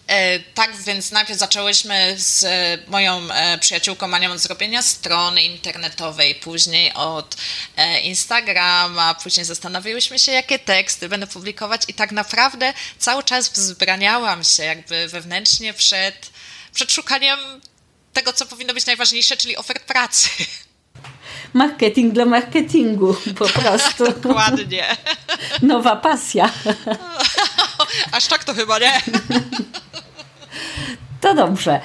E, 0.07 0.41
tak, 0.41 0.77
więc 0.77 1.11
najpierw 1.11 1.39
zaczęłyśmy 1.39 2.15
z 2.19 2.45
e, 2.45 2.79
moją 2.89 3.21
e, 3.33 3.59
przyjaciółką 3.59 4.09
Manią 4.09 4.33
od 4.33 4.39
zrobienia 4.39 4.83
strony 4.83 5.43
internetowej, 5.43 6.35
później 6.35 6.93
od 6.93 7.37
Instagrama, 8.03 9.15
później 9.15 9.47
zastanawiałyśmy 9.47 10.19
się, 10.19 10.33
jakie 10.33 10.59
teksty 10.59 11.09
będę 11.09 11.27
publikować 11.27 11.83
i 11.89 11.95
tak 11.95 12.13
naprawdę 12.13 12.73
cały 12.99 13.23
czas 13.23 13.49
wzbraniałam 13.49 14.45
się 14.45 14.63
jakby 14.63 15.09
wewnętrznie 15.09 15.75
przed, 15.75 16.31
przed 16.73 16.93
szukaniem 16.93 17.39
tego, 18.13 18.33
co 18.33 18.47
powinno 18.47 18.75
być 18.75 18.87
najważniejsze, 18.87 19.37
czyli 19.37 19.57
ofert 19.57 19.85
pracy. 19.85 20.29
Marketing 21.55 22.13
dla 22.13 22.25
marketingu, 22.25 23.17
po 23.39 23.45
prostu. 23.49 24.05
Dokładnie. 24.21 24.85
Nowa 25.63 25.97
pasja. 25.97 26.51
Aż 28.13 28.27
tak 28.27 28.45
to 28.45 28.55
chyba 28.55 28.79
nie. 28.79 28.93
To 31.21 31.35
dobrze. 31.35 31.81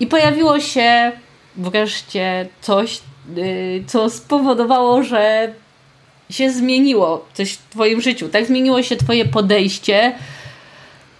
I 0.00 0.06
pojawiło 0.06 0.60
się 0.60 1.12
wreszcie 1.56 2.48
coś, 2.60 3.00
y, 3.38 3.84
co 3.86 4.10
spowodowało, 4.10 5.02
że 5.02 5.52
się 6.30 6.50
zmieniło 6.50 7.28
coś 7.34 7.52
w 7.52 7.68
Twoim 7.70 8.00
życiu. 8.00 8.28
Tak 8.28 8.46
zmieniło 8.46 8.82
się 8.82 8.96
Twoje 8.96 9.24
podejście. 9.24 10.18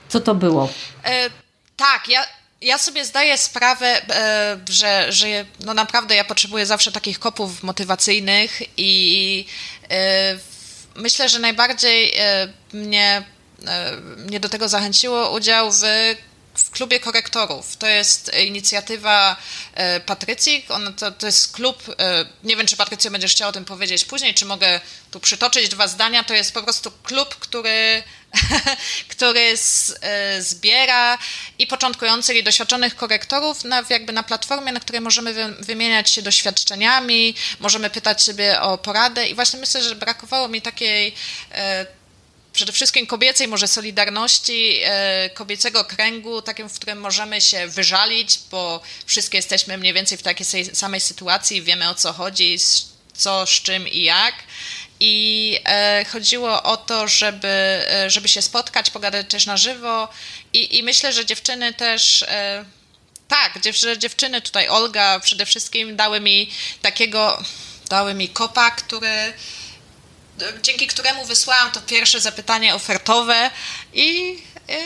Co 0.08 0.20
to 0.20 0.34
było? 0.34 0.68
E, 1.04 1.30
tak, 1.76 2.08
ja, 2.08 2.20
ja 2.66 2.78
sobie 2.78 3.04
zdaję 3.04 3.38
sprawę, 3.38 4.02
e, 4.11 4.58
że, 4.68 5.12
że 5.12 5.26
no 5.61 5.75
naprawdę 5.75 6.14
ja 6.14 6.25
potrzebuję 6.25 6.66
zawsze 6.66 6.92
takich 6.92 7.18
kopów 7.18 7.62
motywacyjnych 7.62 8.62
i 8.76 9.46
e, 9.90 10.38
myślę, 10.94 11.28
że 11.28 11.38
najbardziej 11.38 12.12
e, 12.16 12.49
mnie, 12.73 13.23
mnie 14.16 14.40
do 14.40 14.49
tego 14.49 14.68
zachęciło 14.68 15.30
udział 15.30 15.73
w 15.73 15.82
w 16.54 16.70
klubie 16.70 17.00
korektorów. 17.00 17.76
To 17.76 17.87
jest 17.87 18.30
inicjatywa 18.44 19.37
Patrycji. 20.06 20.64
On, 20.68 20.94
to, 20.94 21.12
to 21.12 21.26
jest 21.26 21.52
klub, 21.52 21.82
nie 22.44 22.56
wiem, 22.56 22.66
czy 22.66 22.76
Patrycja 22.76 23.11
będziesz 23.11 23.32
chciała 23.32 23.49
o 23.49 23.52
tym 23.52 23.64
powiedzieć 23.64 24.04
później, 24.04 24.35
czy 24.35 24.44
mogę 24.44 24.80
tu 25.11 25.20
przytoczyć 25.20 25.68
dwa 25.68 25.88
zdania. 25.88 26.25
To 26.25 26.35
jest 26.35 26.54
po 26.54 26.62
prostu 26.62 26.90
klub, 27.02 27.35
który, 27.35 28.02
który 29.08 29.56
z, 29.56 29.94
e, 30.00 30.42
zbiera 30.42 31.18
i 31.58 31.66
początkujących, 31.66 32.36
i 32.36 32.42
doświadczonych 32.42 32.96
korektorów 32.96 33.64
na, 33.64 33.82
jakby 33.90 34.12
na 34.12 34.22
platformie, 34.22 34.72
na 34.72 34.80
której 34.80 35.00
możemy 35.00 35.34
wy, 35.34 35.54
wymieniać 35.60 36.10
się 36.10 36.22
doświadczeniami, 36.22 37.34
możemy 37.60 37.90
pytać 37.90 38.22
sobie 38.22 38.60
o 38.60 38.78
poradę 38.78 39.28
i 39.28 39.34
właśnie 39.34 39.60
myślę, 39.60 39.82
że 39.82 39.94
brakowało 39.94 40.48
mi 40.48 40.62
takiej 40.62 41.14
przede 42.56 42.72
wszystkim 42.72 43.06
kobiecej 43.06 43.48
może 43.48 43.68
solidarności, 43.68 44.80
e, 44.82 45.30
kobiecego 45.30 45.84
kręgu, 45.84 46.42
takim, 46.42 46.68
w 46.68 46.72
którym 46.72 47.00
możemy 47.00 47.40
się 47.40 47.68
wyżalić, 47.68 48.40
bo 48.50 48.80
wszystkie 49.06 49.38
jesteśmy 49.38 49.78
mniej 49.78 49.92
więcej 49.92 50.18
w 50.18 50.22
takiej 50.22 50.46
samej 50.74 51.00
sytuacji, 51.00 51.62
wiemy 51.62 51.88
o 51.88 51.94
co 51.94 52.12
chodzi, 52.12 52.56
co, 53.14 53.46
z 53.46 53.50
czym 53.50 53.88
i 53.88 54.02
jak. 54.02 54.34
I 55.00 55.58
e, 55.64 56.04
chodziło 56.04 56.62
o 56.62 56.76
to, 56.76 57.08
żeby, 57.08 57.48
e, 57.48 58.10
żeby 58.10 58.28
się 58.28 58.42
spotkać, 58.42 58.90
pogadać 58.90 59.26
też 59.30 59.46
na 59.46 59.56
żywo. 59.56 60.08
I, 60.52 60.78
i 60.78 60.82
myślę, 60.82 61.12
że 61.12 61.26
dziewczyny 61.26 61.74
też. 61.74 62.24
tak, 63.28 63.52
że 63.72 63.98
dziewczyny 63.98 64.40
tutaj, 64.40 64.68
Olga 64.68 65.20
przede 65.20 65.46
wszystkim 65.46 65.96
dały 65.96 66.20
mi 66.20 66.50
takiego, 66.82 67.42
dały 67.88 68.14
mi 68.14 68.28
kopa, 68.28 68.70
który 68.70 69.32
dzięki 70.62 70.86
któremu 70.86 71.24
wysłałam 71.24 71.70
to 71.70 71.80
pierwsze 71.80 72.20
zapytanie 72.20 72.74
ofertowe 72.74 73.50
i, 73.92 74.38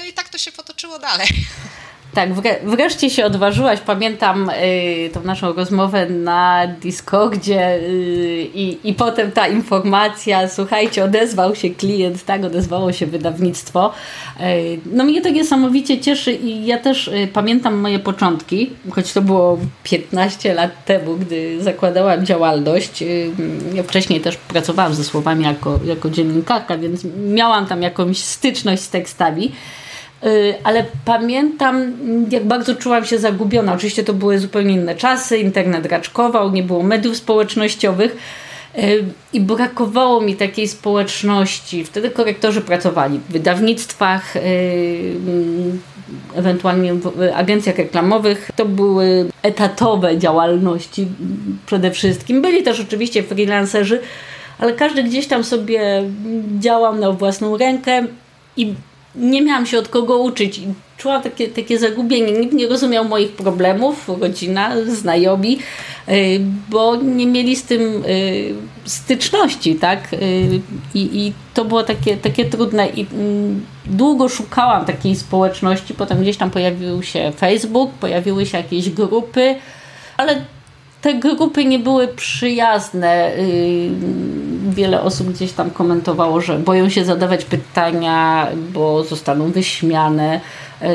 i 0.08 0.12
tak 0.12 0.28
to 0.28 0.38
się 0.38 0.52
potoczyło 0.52 0.98
dalej. 0.98 1.28
Tak, 2.14 2.30
wreszcie 2.64 3.10
się 3.10 3.24
odważyłaś. 3.24 3.80
Pamiętam 3.80 4.50
y, 4.50 5.10
tą 5.12 5.22
naszą 5.22 5.52
rozmowę 5.52 6.06
na 6.06 6.66
Discordzie 6.66 7.76
y, 7.76 8.48
i, 8.54 8.78
i 8.84 8.94
potem 8.94 9.32
ta 9.32 9.48
informacja, 9.48 10.48
słuchajcie, 10.48 11.04
odezwał 11.04 11.54
się 11.54 11.70
klient, 11.70 12.24
tak, 12.24 12.44
odezwało 12.44 12.92
się 12.92 13.06
wydawnictwo. 13.06 13.92
Y, 14.40 14.80
no 14.92 15.04
mnie 15.04 15.22
to 15.22 15.28
niesamowicie 15.28 16.00
cieszy 16.00 16.32
i 16.32 16.66
ja 16.66 16.78
też 16.78 17.08
y, 17.08 17.28
pamiętam 17.32 17.74
moje 17.74 17.98
początki, 17.98 18.70
choć 18.90 19.12
to 19.12 19.22
było 19.22 19.58
15 19.84 20.54
lat 20.54 20.84
temu, 20.84 21.16
gdy 21.16 21.62
zakładałam 21.62 22.26
działalność. 22.26 23.02
Y, 23.02 23.30
ja 23.74 23.82
wcześniej 23.82 24.20
też 24.20 24.36
pracowałam 24.36 24.94
ze 24.94 25.04
słowami 25.04 25.44
jako, 25.44 25.80
jako 25.84 26.10
dziennikarka, 26.10 26.78
więc 26.78 27.04
miałam 27.26 27.66
tam 27.66 27.82
jakąś 27.82 28.18
styczność 28.18 28.82
z 28.82 28.90
tekstami. 28.90 29.52
Y, 30.24 30.54
ale 30.64 30.84
pamiętam, 31.04 31.92
jak 32.30 32.44
bardzo 32.44 32.74
czułam 32.74 33.04
się 33.04 33.18
zagubiona. 33.18 33.72
Oczywiście 33.74 34.04
to 34.04 34.12
były 34.14 34.38
zupełnie 34.38 34.74
inne 34.74 34.94
czasy, 34.94 35.38
internet 35.38 35.86
raczkował, 35.86 36.52
nie 36.52 36.62
było 36.62 36.82
mediów 36.82 37.16
społecznościowych 37.16 38.16
y, 38.78 39.04
i 39.32 39.40
brakowało 39.40 40.20
mi 40.20 40.36
takiej 40.36 40.68
społeczności. 40.68 41.84
Wtedy 41.84 42.10
korektorzy 42.10 42.60
pracowali 42.60 43.18
w 43.18 43.32
wydawnictwach, 43.32 44.36
y, 44.36 44.40
ewentualnie 46.34 46.94
w 46.94 47.30
agencjach 47.34 47.78
reklamowych. 47.78 48.50
To 48.56 48.66
były 48.66 49.30
etatowe 49.42 50.18
działalności 50.18 51.06
przede 51.66 51.90
wszystkim. 51.90 52.42
Byli 52.42 52.62
też 52.62 52.80
oczywiście 52.80 53.22
freelancerzy, 53.22 54.00
ale 54.58 54.72
każdy 54.72 55.02
gdzieś 55.02 55.26
tam 55.26 55.44
sobie 55.44 56.02
działał 56.58 56.96
na 56.96 57.12
własną 57.12 57.56
rękę 57.56 58.06
i 58.56 58.74
nie 59.14 59.42
miałam 59.42 59.66
się 59.66 59.78
od 59.78 59.88
kogo 59.88 60.18
uczyć. 60.18 60.60
Czułam 60.96 61.22
takie, 61.22 61.48
takie 61.48 61.78
zagubienie. 61.78 62.32
Nikt 62.32 62.52
nie 62.52 62.68
rozumiał 62.68 63.04
moich 63.04 63.32
problemów, 63.32 64.08
rodzina, 64.20 64.70
znajomi, 64.86 65.58
y, 66.08 66.40
bo 66.68 66.96
nie 66.96 67.26
mieli 67.26 67.56
z 67.56 67.62
tym 67.62 68.04
y, 68.04 68.54
styczności, 68.84 69.74
tak? 69.74 70.12
Y, 70.12 70.60
I, 70.94 71.26
i 71.26 71.32
to 71.54 71.64
było 71.64 71.82
takie, 71.82 72.16
takie 72.16 72.44
trudne. 72.44 72.88
I 72.88 73.06
mm, 73.12 73.66
długo 73.86 74.28
szukałam 74.28 74.84
takiej 74.84 75.16
społeczności. 75.16 75.94
Potem 75.94 76.22
gdzieś 76.22 76.36
tam 76.36 76.50
pojawił 76.50 77.02
się 77.02 77.32
Facebook, 77.36 77.90
pojawiły 77.90 78.46
się 78.46 78.58
jakieś 78.58 78.90
grupy, 78.90 79.54
ale 80.16 80.44
te 81.00 81.14
grupy 81.14 81.64
nie 81.64 81.78
były 81.78 82.08
przyjazne. 82.08 83.36
Y, 83.36 83.90
wiele 84.70 85.02
osób 85.02 85.32
gdzieś 85.32 85.52
tam 85.52 85.70
komentowało, 85.70 86.40
że 86.40 86.58
boją 86.58 86.88
się 86.88 87.04
zadawać 87.04 87.44
pytania, 87.44 88.48
bo 88.72 89.04
zostaną 89.04 89.50
wyśmiane, 89.50 90.40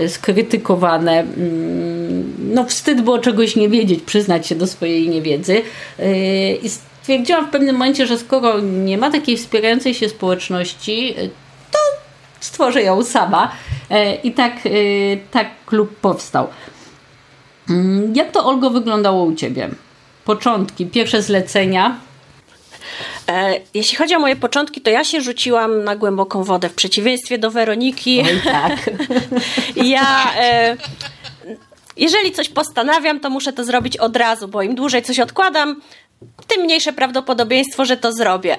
y, 0.03 0.09
skrytykowane. 0.09 1.19
Mm, 1.19 2.33
no, 2.53 2.65
wstyd 2.65 3.01
było 3.01 3.19
czegoś 3.19 3.55
nie 3.55 3.69
wiedzieć, 3.69 4.01
przyznać 4.01 4.47
się 4.47 4.55
do 4.55 4.67
swojej 4.67 5.09
niewiedzy. 5.09 5.61
Y, 5.99 6.59
I 6.63 6.69
stwierdziłam 6.69 7.47
w 7.47 7.49
pewnym 7.49 7.75
momencie, 7.75 8.07
że 8.07 8.17
skoro 8.17 8.59
nie 8.59 8.97
ma 8.97 9.11
takiej 9.11 9.37
wspierającej 9.37 9.93
się 9.93 10.09
społeczności, 10.09 11.15
to 11.71 11.79
stworzę 12.39 12.83
ją 12.83 13.03
sama. 13.03 13.51
I 14.23 14.31
tak, 14.31 14.53
tak 15.31 15.47
klub 15.65 15.95
powstał. 15.95 16.47
Mm, 17.69 18.15
jak 18.15 18.31
to, 18.31 18.45
Olgo, 18.45 18.69
wyglądało 18.69 19.23
u 19.23 19.35
Ciebie? 19.35 19.69
Początki, 20.25 20.85
pierwsze 20.85 21.21
zlecenia? 21.21 21.99
E, 23.27 23.59
jeśli 23.73 23.97
chodzi 23.97 24.15
o 24.15 24.19
moje 24.19 24.35
początki, 24.35 24.81
to 24.81 24.89
ja 24.89 25.03
się 25.03 25.21
rzuciłam 25.21 25.83
na 25.83 25.95
głęboką 25.95 26.43
wodę, 26.43 26.69
w 26.69 26.73
przeciwieństwie 26.73 27.37
do 27.37 27.51
Weroniki. 27.51 28.21
Oj, 28.21 28.41
tak. 28.43 28.89
ja. 29.95 30.33
E, 30.37 30.77
jeżeli 31.97 32.31
coś 32.31 32.49
postanawiam, 32.49 33.19
to 33.19 33.29
muszę 33.29 33.53
to 33.53 33.63
zrobić 33.63 33.97
od 33.97 34.17
razu, 34.17 34.47
bo 34.47 34.61
im 34.61 34.75
dłużej 34.75 35.03
coś 35.03 35.19
odkładam, 35.19 35.81
tym 36.47 36.61
mniejsze 36.61 36.93
prawdopodobieństwo, 36.93 37.85
że 37.85 37.97
to 37.97 38.11
zrobię. 38.11 38.57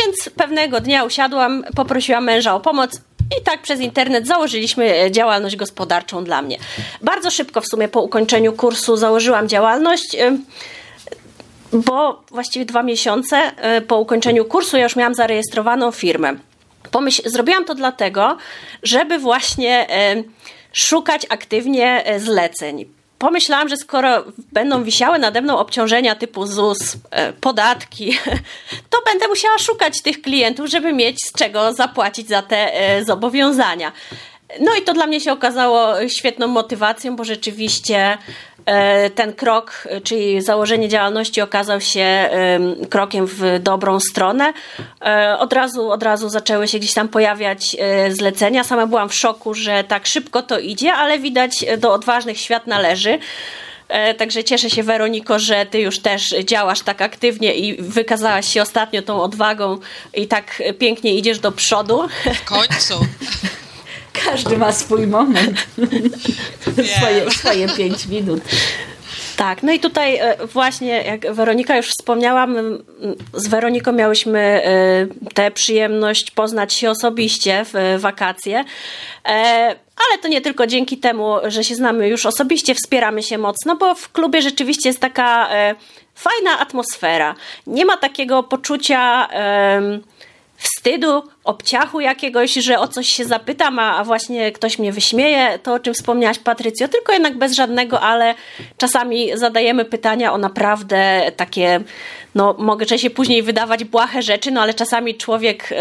Więc 0.00 0.30
pewnego 0.36 0.80
dnia 0.80 1.04
usiadłam, 1.04 1.64
poprosiłam 1.76 2.24
męża 2.24 2.54
o 2.54 2.60
pomoc 2.60 3.00
i 3.40 3.42
tak 3.44 3.62
przez 3.62 3.80
internet 3.80 4.26
założyliśmy 4.26 4.94
e, 4.94 5.10
działalność 5.10 5.56
gospodarczą 5.56 6.24
dla 6.24 6.42
mnie. 6.42 6.58
Bardzo 7.02 7.30
szybko 7.30 7.60
w 7.60 7.66
sumie 7.66 7.88
po 7.88 8.02
ukończeniu 8.02 8.52
kursu 8.52 8.96
założyłam 8.96 9.48
działalność 9.48 10.16
bo 11.72 12.22
właściwie 12.30 12.64
dwa 12.64 12.82
miesiące 12.82 13.36
e, 13.36 13.80
po 13.80 13.98
ukończeniu 13.98 14.44
kursu 14.44 14.76
ja 14.76 14.82
już 14.82 14.96
miałam 14.96 15.14
zarejestrowaną 15.14 15.90
firmę. 15.90 16.34
Pomyśl, 16.90 17.22
zrobiłam 17.24 17.64
to 17.64 17.74
dlatego, 17.74 18.36
żeby 18.82 19.18
właśnie 19.18 19.90
e, 19.90 20.22
szukać 20.72 21.26
aktywnie 21.28 22.04
e, 22.04 22.20
zleceń. 22.20 22.84
Pomyślałam, 23.18 23.68
że 23.68 23.76
skoro 23.76 24.24
będą 24.52 24.84
wisiały 24.84 25.18
nade 25.18 25.42
mną 25.42 25.58
obciążenia 25.58 26.14
typu 26.14 26.46
ZUS, 26.46 26.78
podatki, 27.40 28.18
to 28.90 28.98
będę 29.06 29.28
musiała 29.28 29.58
szukać 29.58 30.02
tych 30.02 30.22
klientów, 30.22 30.66
żeby 30.66 30.92
mieć 30.92 31.16
z 31.26 31.32
czego 31.32 31.72
zapłacić 31.72 32.28
za 32.28 32.42
te 32.42 32.70
zobowiązania. 33.06 33.92
No 34.60 34.74
i 34.74 34.82
to 34.82 34.92
dla 34.92 35.06
mnie 35.06 35.20
się 35.20 35.32
okazało 35.32 36.08
świetną 36.08 36.46
motywacją, 36.46 37.16
bo 37.16 37.24
rzeczywiście 37.24 38.18
ten 39.14 39.32
krok, 39.32 39.88
czyli 40.04 40.42
założenie 40.42 40.88
działalności 40.88 41.40
okazał 41.40 41.80
się 41.80 42.30
krokiem 42.90 43.26
w 43.26 43.58
dobrą 43.60 44.00
stronę. 44.00 44.52
E, 45.04 45.38
od 45.38 45.52
razu, 45.52 45.90
od 45.90 46.02
razu 46.02 46.28
zaczęły 46.28 46.68
się 46.68 46.78
gdzieś 46.78 46.94
tam 46.94 47.08
pojawiać 47.08 47.76
e, 47.78 48.12
zlecenia. 48.12 48.64
Sama 48.64 48.86
byłam 48.86 49.08
w 49.08 49.14
szoku, 49.14 49.54
że 49.54 49.84
tak 49.84 50.06
szybko 50.06 50.42
to 50.42 50.58
idzie, 50.58 50.94
ale 50.94 51.18
widać 51.18 51.64
do 51.78 51.92
odważnych 51.92 52.40
świat 52.40 52.66
należy. 52.66 53.18
Także 54.18 54.44
cieszę 54.44 54.70
się, 54.70 54.82
Weroniko, 54.82 55.38
że 55.38 55.66
ty 55.66 55.80
już 55.80 55.98
też 55.98 56.34
działasz 56.44 56.80
tak 56.80 57.02
aktywnie 57.02 57.54
i 57.54 57.82
wykazałaś 57.82 58.48
się 58.48 58.62
ostatnio 58.62 59.02
tą 59.02 59.22
odwagą 59.22 59.78
i 60.14 60.26
tak 60.26 60.62
pięknie 60.78 61.14
idziesz 61.14 61.38
do 61.38 61.52
przodu. 61.52 62.08
W 62.34 62.44
końcu. 62.44 62.94
Każdy 64.24 64.56
ma 64.56 64.72
swój 64.72 65.06
moment. 65.06 65.66
swoje, 66.96 67.30
swoje 67.30 67.68
pięć 67.68 68.06
minut. 68.06 68.42
Tak, 69.36 69.62
no 69.62 69.72
i 69.72 69.80
tutaj 69.80 70.16
e, 70.16 70.46
właśnie, 70.46 71.02
jak 71.02 71.34
Weronika 71.34 71.76
już 71.76 71.86
wspomniałam, 71.86 72.56
z 73.34 73.48
Weroniką 73.48 73.92
miałyśmy 73.92 74.38
e, 74.38 75.32
tę 75.34 75.50
przyjemność 75.50 76.30
poznać 76.30 76.72
się 76.72 76.90
osobiście 76.90 77.64
w 77.72 78.00
wakacje. 78.00 78.64
E, 79.24 79.32
ale 80.08 80.18
to 80.22 80.28
nie 80.28 80.40
tylko 80.40 80.66
dzięki 80.66 80.98
temu, 80.98 81.36
że 81.44 81.64
się 81.64 81.74
znamy 81.74 82.08
już 82.08 82.26
osobiście, 82.26 82.74
wspieramy 82.74 83.22
się 83.22 83.38
mocno, 83.38 83.76
bo 83.76 83.94
w 83.94 84.12
klubie 84.12 84.42
rzeczywiście 84.42 84.88
jest 84.88 85.00
taka 85.00 85.48
fajna 86.14 86.58
atmosfera. 86.58 87.34
Nie 87.66 87.84
ma 87.84 87.96
takiego 87.96 88.42
poczucia 88.42 89.28
wstydu, 90.62 91.22
obciachu 91.44 92.00
jakiegoś, 92.00 92.54
że 92.54 92.78
o 92.78 92.88
coś 92.88 93.08
się 93.08 93.24
zapytam, 93.24 93.78
a 93.78 94.04
właśnie 94.04 94.52
ktoś 94.52 94.78
mnie 94.78 94.92
wyśmieje, 94.92 95.58
to 95.62 95.74
o 95.74 95.78
czym 95.78 95.94
wspomniałaś 95.94 96.38
Patrycjo, 96.38 96.88
tylko 96.88 97.12
jednak 97.12 97.38
bez 97.38 97.52
żadnego, 97.52 98.00
ale 98.00 98.34
czasami 98.76 99.30
zadajemy 99.34 99.84
pytania 99.84 100.32
o 100.32 100.38
naprawdę 100.38 101.32
takie, 101.36 101.80
no 102.34 102.54
mogę 102.58 102.98
się 102.98 103.10
później 103.10 103.42
wydawać 103.42 103.84
błahe 103.84 104.22
rzeczy, 104.22 104.50
no 104.50 104.60
ale 104.60 104.74
czasami 104.74 105.14
człowiek 105.14 105.72
y, 105.72 105.76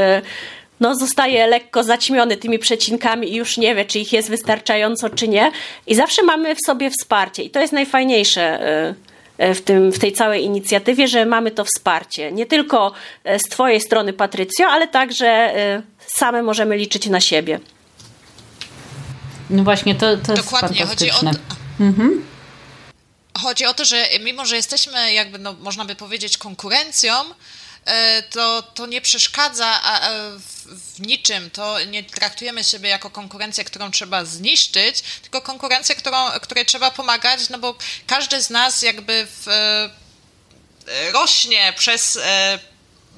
no, 0.79 0.95
zostaje 0.95 1.47
lekko 1.47 1.83
zaćmiony 1.83 2.37
tymi 2.37 2.59
przecinkami 2.59 3.31
i 3.31 3.35
już 3.35 3.57
nie 3.57 3.75
wie, 3.75 3.85
czy 3.85 3.99
ich 3.99 4.13
jest 4.13 4.29
wystarczająco, 4.29 5.09
czy 5.09 5.27
nie. 5.27 5.51
I 5.87 5.95
zawsze 5.95 6.23
mamy 6.23 6.55
w 6.55 6.65
sobie 6.65 6.89
wsparcie 6.89 7.43
i 7.43 7.49
to 7.49 7.59
jest 7.59 7.73
najfajniejsze 7.73 8.67
y, 8.89 9.10
w, 9.55 9.61
tym, 9.61 9.91
w 9.91 9.99
tej 9.99 10.13
całej 10.13 10.43
inicjatywie, 10.43 11.07
że 11.07 11.25
mamy 11.25 11.51
to 11.51 11.65
wsparcie. 11.65 12.31
Nie 12.31 12.45
tylko 12.45 12.93
e, 13.23 13.39
z 13.39 13.43
Twojej 13.43 13.81
strony, 13.81 14.13
Patrycjo, 14.13 14.67
ale 14.67 14.87
także 14.87 15.27
e, 15.27 15.81
same 16.07 16.43
możemy 16.43 16.77
liczyć 16.77 17.07
na 17.07 17.21
siebie. 17.21 17.59
No 19.49 19.63
właśnie, 19.63 19.95
to, 19.95 20.17
to 20.17 20.31
jest 20.31 20.43
Dokładnie, 20.43 20.85
chodzi 20.85 21.11
o 21.11 21.19
to, 21.19 21.31
mhm. 21.79 22.25
chodzi 23.37 23.65
o 23.65 23.73
to, 23.73 23.85
że 23.85 24.05
mimo, 24.23 24.45
że 24.45 24.55
jesteśmy 24.55 25.13
jakby, 25.13 25.39
no, 25.39 25.53
można 25.53 25.85
by 25.85 25.95
powiedzieć, 25.95 26.37
konkurencją, 26.37 27.13
E, 27.13 27.60
to, 28.29 28.61
to 28.61 28.85
nie 28.85 29.01
przeszkadza 29.01 29.81
w 30.65 31.01
niczym. 31.01 31.51
To 31.51 31.83
nie 31.83 32.03
traktujemy 32.03 32.63
siebie 32.63 32.89
jako 32.89 33.09
konkurencję, 33.09 33.63
którą 33.63 33.91
trzeba 33.91 34.25
zniszczyć, 34.25 35.01
tylko 35.21 35.41
konkurencję, 35.41 35.95
którą, 35.95 36.31
której 36.41 36.65
trzeba 36.65 36.91
pomagać, 36.91 37.49
no 37.49 37.57
bo 37.57 37.75
każdy 38.07 38.41
z 38.41 38.49
nas 38.49 38.81
jakby 38.81 39.27
w, 39.29 39.47
e, 39.47 41.11
rośnie 41.11 41.73
przez, 41.77 42.19
e, 42.21 42.59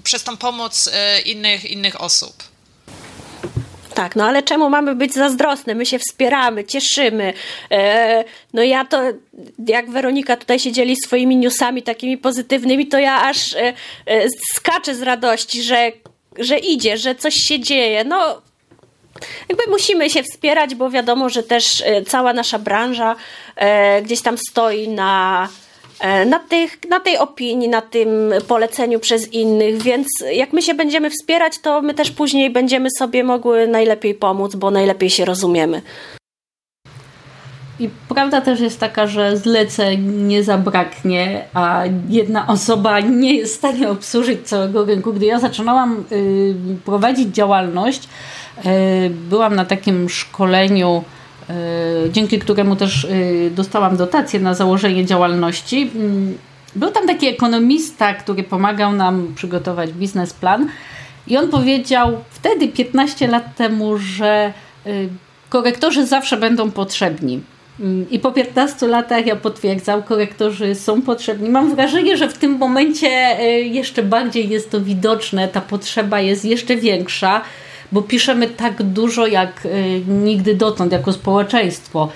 przez 0.04 0.24
tą 0.24 0.38
pomoc 0.38 0.90
innych, 1.26 1.66
innych 1.66 2.02
osób. 2.02 2.53
Tak, 3.96 4.16
no 4.16 4.26
ale 4.26 4.44
czemu 4.44 4.70
mamy 4.70 4.96
być 4.96 5.14
zazdrosne? 5.14 5.76
My 5.76 5.86
się 5.86 6.00
wspieramy, 6.00 6.64
cieszymy. 6.64 7.34
E, 7.72 8.24
no 8.54 8.64
ja 8.64 8.86
to, 8.86 9.02
jak 9.68 9.92
Weronika 9.92 10.38
tutaj 10.38 10.60
się 10.60 10.72
dzieli 10.72 10.96
swoimi 10.96 11.36
newsami 11.38 11.84
takimi 11.84 12.18
pozytywnymi, 12.18 12.88
to 12.88 13.00
ja 13.00 13.22
aż 13.22 13.56
e, 13.56 13.74
e, 14.06 14.28
skaczę 14.54 14.96
z 14.96 15.02
radości, 15.02 15.64
że, 15.64 15.92
że 16.40 16.58
idzie, 16.58 16.98
że 16.98 17.16
coś 17.16 17.36
się 17.36 17.60
dzieje. 17.60 18.04
No 18.04 18.42
jakby 19.50 19.64
musimy 19.72 20.10
się 20.10 20.24
wspierać, 20.24 20.76
bo 20.76 20.90
wiadomo, 20.90 21.30
że 21.30 21.44
też 21.44 21.84
e, 21.86 22.02
cała 22.02 22.34
nasza 22.34 22.60
branża 22.60 23.16
e, 23.56 24.02
gdzieś 24.02 24.22
tam 24.22 24.38
stoi 24.38 24.88
na 24.88 25.50
na, 26.26 26.40
tych, 26.40 26.90
na 26.90 27.00
tej 27.00 27.18
opinii, 27.18 27.70
na 27.70 27.82
tym 27.82 28.10
poleceniu 28.48 29.00
przez 29.00 29.34
innych, 29.34 29.82
więc 29.82 30.08
jak 30.34 30.54
my 30.54 30.62
się 30.62 30.74
będziemy 30.74 31.10
wspierać, 31.10 31.60
to 31.60 31.82
my 31.82 31.94
też 31.94 32.12
później 32.12 32.50
będziemy 32.50 32.90
sobie 32.98 33.24
mogły 33.24 33.68
najlepiej 33.68 34.16
pomóc, 34.16 34.56
bo 34.56 34.72
najlepiej 34.72 35.10
się 35.10 35.26
rozumiemy. 35.26 35.82
I 37.80 37.90
prawda 38.10 38.42
też 38.42 38.60
jest 38.60 38.80
taka, 38.80 39.08
że 39.08 39.38
zleceń 39.38 40.28
nie 40.28 40.44
zabraknie, 40.44 41.46
a 41.54 41.84
jedna 42.10 42.48
osoba 42.48 43.00
nie 43.00 43.36
jest 43.36 43.54
w 43.54 43.58
stanie 43.58 43.90
obsłużyć 43.90 44.48
całego 44.48 44.86
rynku. 44.86 45.14
Gdy 45.14 45.26
ja 45.26 45.40
zaczynałam 45.40 46.04
y, 46.12 46.56
prowadzić 46.86 47.28
działalność, 47.28 48.04
y, 48.66 49.10
byłam 49.10 49.56
na 49.56 49.66
takim 49.66 50.10
szkoleniu 50.10 51.04
E, 51.04 51.13
dzięki 52.12 52.40
któremu 52.40 52.76
też 52.76 53.06
e, 53.06 53.10
dostałam 53.50 53.98
dotację 53.98 54.40
na 54.40 54.54
założenie 54.54 55.06
działalności. 55.06 55.92
Mm, 55.96 56.38
był 56.76 56.92
tam 56.92 57.08
taki 57.08 57.28
ekonomista, 57.28 58.14
który 58.14 58.44
pomagał 58.44 58.94
nam 58.94 59.34
przygotować 59.36 59.92
biznesplan 59.92 60.68
i 61.28 61.38
on 61.38 61.50
powiedział 61.50 62.18
wtedy, 62.30 62.68
15 62.68 63.28
lat 63.28 63.56
temu, 63.56 63.98
że 63.98 64.54
e, 64.86 64.90
korektorzy 65.50 66.06
zawsze 66.06 66.38
będą 66.38 66.72
potrzebni. 66.72 67.42
Mm, 67.80 68.10
I 68.10 68.20
po 68.20 68.32
15 68.32 68.88
latach 68.88 69.26
ja 69.26 69.36
potwierdzam, 69.36 70.04
korektorzy 70.04 70.76
są 70.76 71.02
potrzebni. 71.02 71.50
Mam 71.50 71.76
wrażenie, 71.76 72.18
że 72.18 72.30
w 72.30 72.38
tym 72.38 72.52
momencie 72.52 73.08
jeszcze 73.72 74.04
bardziej 74.04 74.50
jest 74.50 74.72
to 74.72 74.82
widoczne, 74.82 75.48
ta 75.48 75.62
potrzeba 75.62 76.20
jest 76.20 76.46
jeszcze 76.46 76.76
większa 76.76 77.42
bo 77.94 78.02
piszemy 78.02 78.48
tak 78.48 78.84
dużo 78.84 79.28
jak 79.28 79.66
y, 79.66 80.02
nigdy 80.08 80.56
dotąd 80.56 80.92
jako 80.92 81.14
społeczeństwo. 81.14 82.10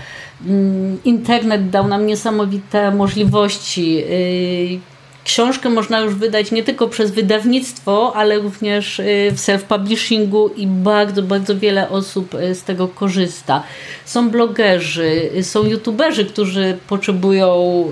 Mm, 0.46 0.98
internet 1.06 1.70
dał 1.70 1.88
nam 1.88 2.06
niesamowite 2.06 2.92
możliwości. 2.92 3.98
Y, 3.98 4.80
książkę 5.24 5.70
można 5.70 6.00
już 6.00 6.16
wydać 6.16 6.52
nie 6.52 6.64
tylko 6.64 6.88
przez 6.88 7.12
wydawnictwo, 7.12 8.14
ale 8.16 8.40
również 8.40 9.00
y, 9.00 9.32
w 9.32 9.38
self-publishingu 9.38 10.50
i 10.56 10.68
bardzo, 10.68 11.24
bardzo 11.24 11.58
wiele 11.58 11.90
osób 11.90 12.36
z 12.54 12.64
tego 12.64 12.88
korzysta. 12.88 13.64
Są 14.06 14.30
blogerzy, 14.30 15.30
są 15.42 15.66
youtuberzy, 15.66 16.26
którzy 16.26 16.78
potrzebują 16.88 17.84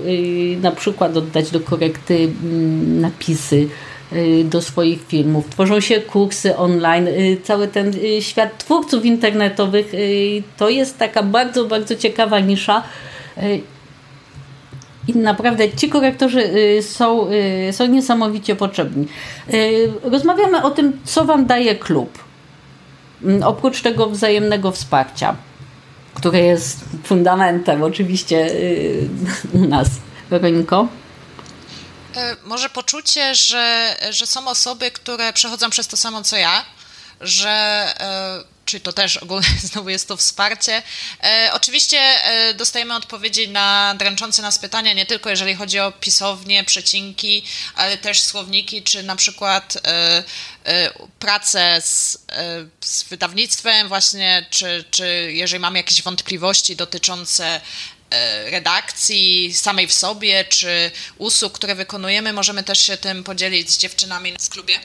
na 0.62 0.70
przykład 0.70 1.16
oddać 1.16 1.50
do 1.50 1.60
korekty 1.60 2.14
mm, 2.14 3.00
napisy 3.00 3.68
do 4.44 4.62
swoich 4.62 5.06
filmów. 5.06 5.48
Tworzą 5.50 5.80
się 5.80 6.00
kursy 6.00 6.56
online. 6.56 7.08
Y, 7.08 7.38
cały 7.42 7.68
ten 7.68 7.94
y, 7.94 8.22
świat 8.22 8.58
twórców 8.58 9.04
internetowych 9.04 9.92
to 10.56 10.68
jest 10.68 10.98
taka 10.98 11.22
bardzo, 11.22 11.64
bardzo 11.64 11.96
ciekawa 11.96 12.40
nisza. 12.40 12.82
I 15.08 15.16
naprawdę 15.16 15.72
ci 15.72 15.88
korektorzy 15.88 16.42
są, 16.82 17.26
są 17.72 17.86
niesamowicie 17.86 18.56
potrzebni. 18.56 19.06
Rozmawiamy 20.02 20.62
o 20.62 20.70
tym, 20.70 20.92
co 21.04 21.24
Wam 21.24 21.46
daje 21.46 21.74
klub. 21.74 22.18
Mm, 23.24 23.42
oprócz 23.42 23.82
tego 23.82 24.06
wzajemnego 24.06 24.72
wsparcia, 24.72 25.36
które 26.14 26.40
jest 26.40 26.84
fundamentem 27.04 27.82
oczywiście 27.82 28.50
u 29.52 29.58
nas. 29.58 29.90
Weroniko? 30.30 30.88
E, 32.16 32.36
może 32.44 32.70
poczucie, 32.70 33.34
że, 33.34 33.96
że 34.10 34.26
są 34.26 34.48
osoby, 34.48 34.90
które 34.90 35.32
przechodzą 35.32 35.70
przez 35.70 35.86
to 35.86 35.96
samo 35.96 36.22
co 36.22 36.36
ja, 36.36 36.64
że 37.20 37.94
czyli 38.66 38.80
to 38.80 38.92
też 38.92 39.16
ogólnie 39.16 39.48
znowu 39.72 39.88
jest 39.88 40.08
to 40.08 40.16
wsparcie. 40.16 40.82
E, 41.22 41.50
oczywiście 41.52 41.98
e, 41.98 42.54
dostajemy 42.54 42.94
odpowiedzi 42.94 43.48
na 43.48 43.94
dręczące 43.98 44.42
nas 44.42 44.58
pytania, 44.58 44.92
nie 44.92 45.06
tylko 45.06 45.30
jeżeli 45.30 45.54
chodzi 45.54 45.80
o 45.80 45.92
pisownie, 45.92 46.64
przecinki, 46.64 47.44
ale 47.74 47.98
też 47.98 48.22
słowniki, 48.22 48.82
czy 48.82 49.02
na 49.02 49.16
przykład 49.16 49.76
e, 49.84 50.24
e 50.64 50.90
pracę 51.18 51.80
z, 51.80 52.18
e, 52.32 52.66
z, 52.80 53.02
wydawnictwem 53.02 53.88
właśnie, 53.88 54.46
czy, 54.50 54.84
czy 54.90 55.32
jeżeli 55.32 55.60
mamy 55.60 55.78
jakieś 55.78 56.02
wątpliwości 56.02 56.76
dotyczące 56.76 57.46
e, 57.46 57.60
redakcji 58.46 59.54
samej 59.54 59.86
w 59.86 59.92
sobie, 59.92 60.44
czy 60.44 60.90
usług, 61.18 61.52
które 61.52 61.74
wykonujemy, 61.74 62.32
możemy 62.32 62.62
też 62.62 62.78
się 62.78 62.96
tym 62.96 63.24
podzielić 63.24 63.70
z 63.70 63.78
dziewczynami 63.78 64.36
w 64.40 64.48
klubie. 64.48 64.78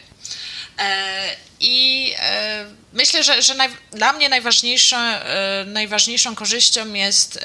E, 0.79 1.36
I 1.60 2.13
e, 2.19 2.65
myślę, 2.93 3.23
że, 3.23 3.41
że 3.41 3.53
naj, 3.55 3.69
dla 3.91 4.13
mnie 4.13 4.29
najważniejszą, 4.29 4.97
e, 4.97 5.65
najważniejszą 5.67 6.36
korzyścią 6.36 6.93
jest, 6.93 7.39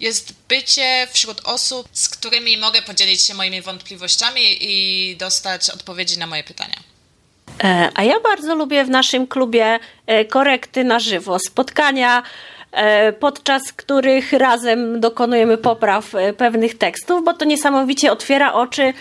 jest 0.00 0.32
bycie 0.48 1.08
wśród 1.12 1.40
osób, 1.44 1.88
z 1.92 2.08
którymi 2.08 2.56
mogę 2.56 2.82
podzielić 2.82 3.22
się 3.22 3.34
moimi 3.34 3.62
wątpliwościami 3.62 4.42
i 4.60 5.16
dostać 5.16 5.70
odpowiedzi 5.70 6.18
na 6.18 6.26
moje 6.26 6.44
pytania. 6.44 6.76
A 7.94 8.02
ja 8.02 8.20
bardzo 8.20 8.54
lubię 8.54 8.84
w 8.84 8.90
naszym 8.90 9.26
klubie 9.26 9.78
korekty 10.30 10.84
na 10.84 11.00
żywo, 11.00 11.38
spotkania 11.38 12.22
podczas 13.20 13.72
których 13.72 14.32
razem 14.32 15.00
dokonujemy 15.00 15.58
popraw 15.58 16.12
pewnych 16.36 16.78
tekstów, 16.78 17.24
bo 17.24 17.34
to 17.34 17.44
niesamowicie 17.44 18.12
otwiera 18.12 18.52
oczy 18.52 18.92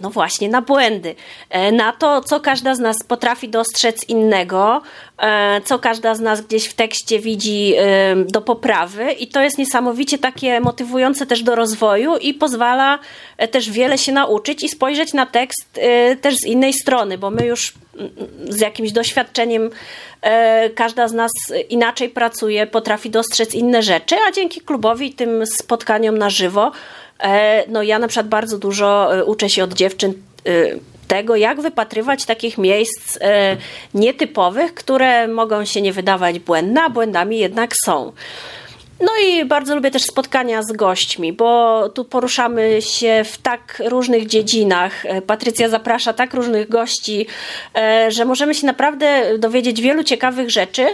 no 0.00 0.10
właśnie, 0.10 0.48
na 0.48 0.62
błędy, 0.62 1.14
e, 1.50 1.72
na 1.72 1.92
to, 1.92 2.20
co 2.20 2.40
każda 2.40 2.74
z 2.74 2.78
nas 2.78 2.96
potrafi 3.08 3.48
dostrzec 3.48 4.08
innego, 4.08 4.82
e, 5.18 5.60
co 5.64 5.78
każda 5.78 6.14
z 6.14 6.20
nas 6.20 6.40
gdzieś 6.40 6.66
w 6.66 6.74
tekście 6.74 7.18
widzi 7.18 7.74
e, 7.76 8.16
do 8.16 8.40
poprawy, 8.40 9.12
i 9.12 9.28
to 9.28 9.42
jest 9.42 9.58
niesamowicie 9.58 10.18
takie 10.18 10.60
motywujące 10.60 11.26
też 11.26 11.42
do 11.42 11.54
rozwoju 11.54 12.16
i 12.16 12.34
pozwala 12.34 12.98
też 13.50 13.70
wiele 13.70 13.98
się 13.98 14.12
nauczyć 14.12 14.64
i 14.64 14.68
spojrzeć 14.68 15.12
na 15.12 15.26
tekst 15.26 15.80
też 16.20 16.36
z 16.36 16.44
innej 16.44 16.72
strony, 16.72 17.18
bo 17.18 17.30
my 17.30 17.46
już 17.46 17.72
mm, 17.94 18.10
z 18.48 18.60
jakimś 18.60 18.92
doświadczeniem 18.92 19.70
każda 20.74 21.08
z 21.08 21.12
nas 21.12 21.30
inaczej 21.68 22.08
pracuje, 22.08 22.66
potrafi 22.66 23.10
dostrzec 23.10 23.54
inne 23.54 23.82
rzeczy, 23.82 24.16
a 24.28 24.32
dzięki 24.32 24.60
klubowi, 24.60 25.12
tym 25.12 25.46
spotkaniom 25.46 26.18
na 26.18 26.30
żywo, 26.30 26.72
no 27.68 27.82
ja 27.82 27.98
na 27.98 28.08
przykład 28.08 28.28
bardzo 28.28 28.58
dużo 28.58 29.16
e, 29.16 29.24
uczę 29.24 29.50
się 29.50 29.64
od 29.64 29.72
dziewczyn 29.72 30.12
e, 30.12 30.52
tego, 31.08 31.36
jak 31.36 31.60
wypatrywać 31.60 32.24
takich 32.24 32.58
miejsc 32.58 33.18
nietypowych, 33.94 34.74
które 34.74 35.28
mogą 35.28 35.64
się 35.64 35.82
nie 35.82 35.92
wydawać 35.92 36.38
błędne, 36.38 36.82
a 36.82 36.90
błędami 36.90 37.38
jednak 37.38 37.74
są. 37.84 38.12
No 39.00 39.08
i 39.26 39.44
bardzo 39.44 39.74
lubię 39.74 39.90
też 39.90 40.02
spotkania 40.02 40.62
z 40.62 40.72
gośćmi, 40.72 41.32
bo 41.32 41.88
tu 41.88 42.04
poruszamy 42.04 42.82
się 42.82 43.22
w 43.24 43.38
tak 43.38 43.82
różnych 43.86 44.26
dziedzinach. 44.26 45.04
Patrycja 45.26 45.68
zaprasza 45.68 46.12
tak 46.12 46.34
różnych 46.34 46.68
gości, 46.68 47.26
że 48.08 48.24
możemy 48.24 48.54
się 48.54 48.66
naprawdę 48.66 49.38
dowiedzieć 49.38 49.80
wielu 49.80 50.04
ciekawych 50.04 50.50
rzeczy, 50.50 50.86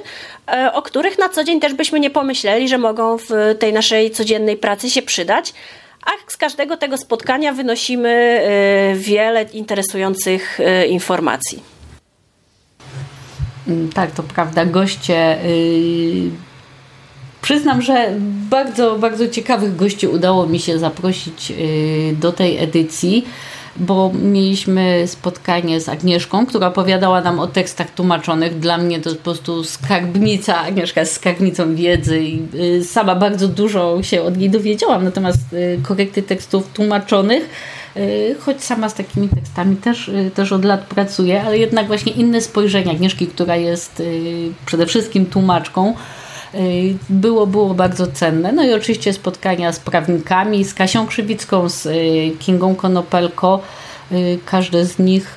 o 0.72 0.82
których 0.82 1.18
na 1.18 1.28
co 1.28 1.44
dzień 1.44 1.60
też 1.60 1.74
byśmy 1.74 2.00
nie 2.00 2.10
pomyśleli, 2.10 2.68
że 2.68 2.78
mogą 2.78 3.18
w 3.18 3.28
tej 3.58 3.72
naszej 3.72 4.10
codziennej 4.10 4.56
pracy 4.56 4.90
się 4.90 5.02
przydać 5.02 5.52
a 6.06 6.30
z 6.30 6.36
każdego 6.36 6.76
tego 6.76 6.98
spotkania 6.98 7.52
wynosimy 7.52 8.08
e, 8.08 8.94
wiele 8.94 9.42
interesujących 9.42 10.60
e, 10.60 10.86
informacji. 10.86 11.62
Mm, 13.68 13.92
tak, 13.92 14.10
to 14.10 14.22
prawda. 14.22 14.64
Goście. 14.64 15.38
Yy, 15.44 16.30
przyznam, 17.42 17.82
że 17.82 18.12
bardzo, 18.50 18.98
bardzo 18.98 19.28
ciekawych 19.28 19.76
gości 19.76 20.06
udało 20.06 20.46
mi 20.46 20.58
się 20.58 20.78
zaprosić 20.78 21.52
do 22.12 22.32
tej 22.32 22.58
edycji 22.58 23.26
bo 23.78 24.12
mieliśmy 24.22 25.02
spotkanie 25.06 25.80
z 25.80 25.88
Agnieszką, 25.88 26.46
która 26.46 26.66
opowiadała 26.66 27.20
nam 27.20 27.40
o 27.40 27.46
tekstach 27.46 27.90
tłumaczonych. 27.90 28.58
Dla 28.58 28.78
mnie 28.78 29.00
to 29.00 29.08
jest 29.08 29.20
po 29.20 29.24
prostu 29.24 29.64
skarbnica, 29.64 30.58
Agnieszka 30.58 31.00
jest 31.00 31.12
skarbnicą 31.12 31.74
wiedzy 31.74 32.20
i 32.20 32.42
y, 32.54 32.84
sama 32.84 33.14
bardzo 33.14 33.48
dużo 33.48 34.02
się 34.02 34.22
od 34.22 34.36
niej 34.36 34.50
dowiedziałam, 34.50 35.04
natomiast 35.04 35.52
y, 35.52 35.80
korekty 35.82 36.22
tekstów 36.22 36.72
tłumaczonych 36.72 37.48
y, 37.96 38.36
choć 38.40 38.64
sama 38.64 38.88
z 38.88 38.94
takimi 38.94 39.28
tekstami 39.28 39.76
też, 39.76 40.10
też 40.34 40.52
od 40.52 40.64
lat 40.64 40.80
pracuję, 40.80 41.42
ale 41.42 41.58
jednak 41.58 41.86
właśnie 41.86 42.12
inne 42.12 42.40
spojrzenie 42.40 42.90
Agnieszki, 42.90 43.26
która 43.26 43.56
jest 43.56 44.02
przede 44.66 44.86
wszystkim 44.86 45.26
tłumaczką, 45.26 45.94
było, 47.08 47.46
było 47.46 47.74
bardzo 47.74 48.06
cenne. 48.06 48.52
No 48.52 48.64
i 48.64 48.72
oczywiście 48.72 49.12
spotkania 49.12 49.72
z 49.72 49.80
prawnikami, 49.80 50.64
z 50.64 50.74
Kasią 50.74 51.06
Krzywicką, 51.06 51.68
z 51.68 51.86
y, 51.86 52.38
Kingą 52.38 52.74
Konopelko. 52.74 53.62
Y, 54.12 54.38
każde 54.46 54.84
z 54.84 54.98
nich 54.98 55.36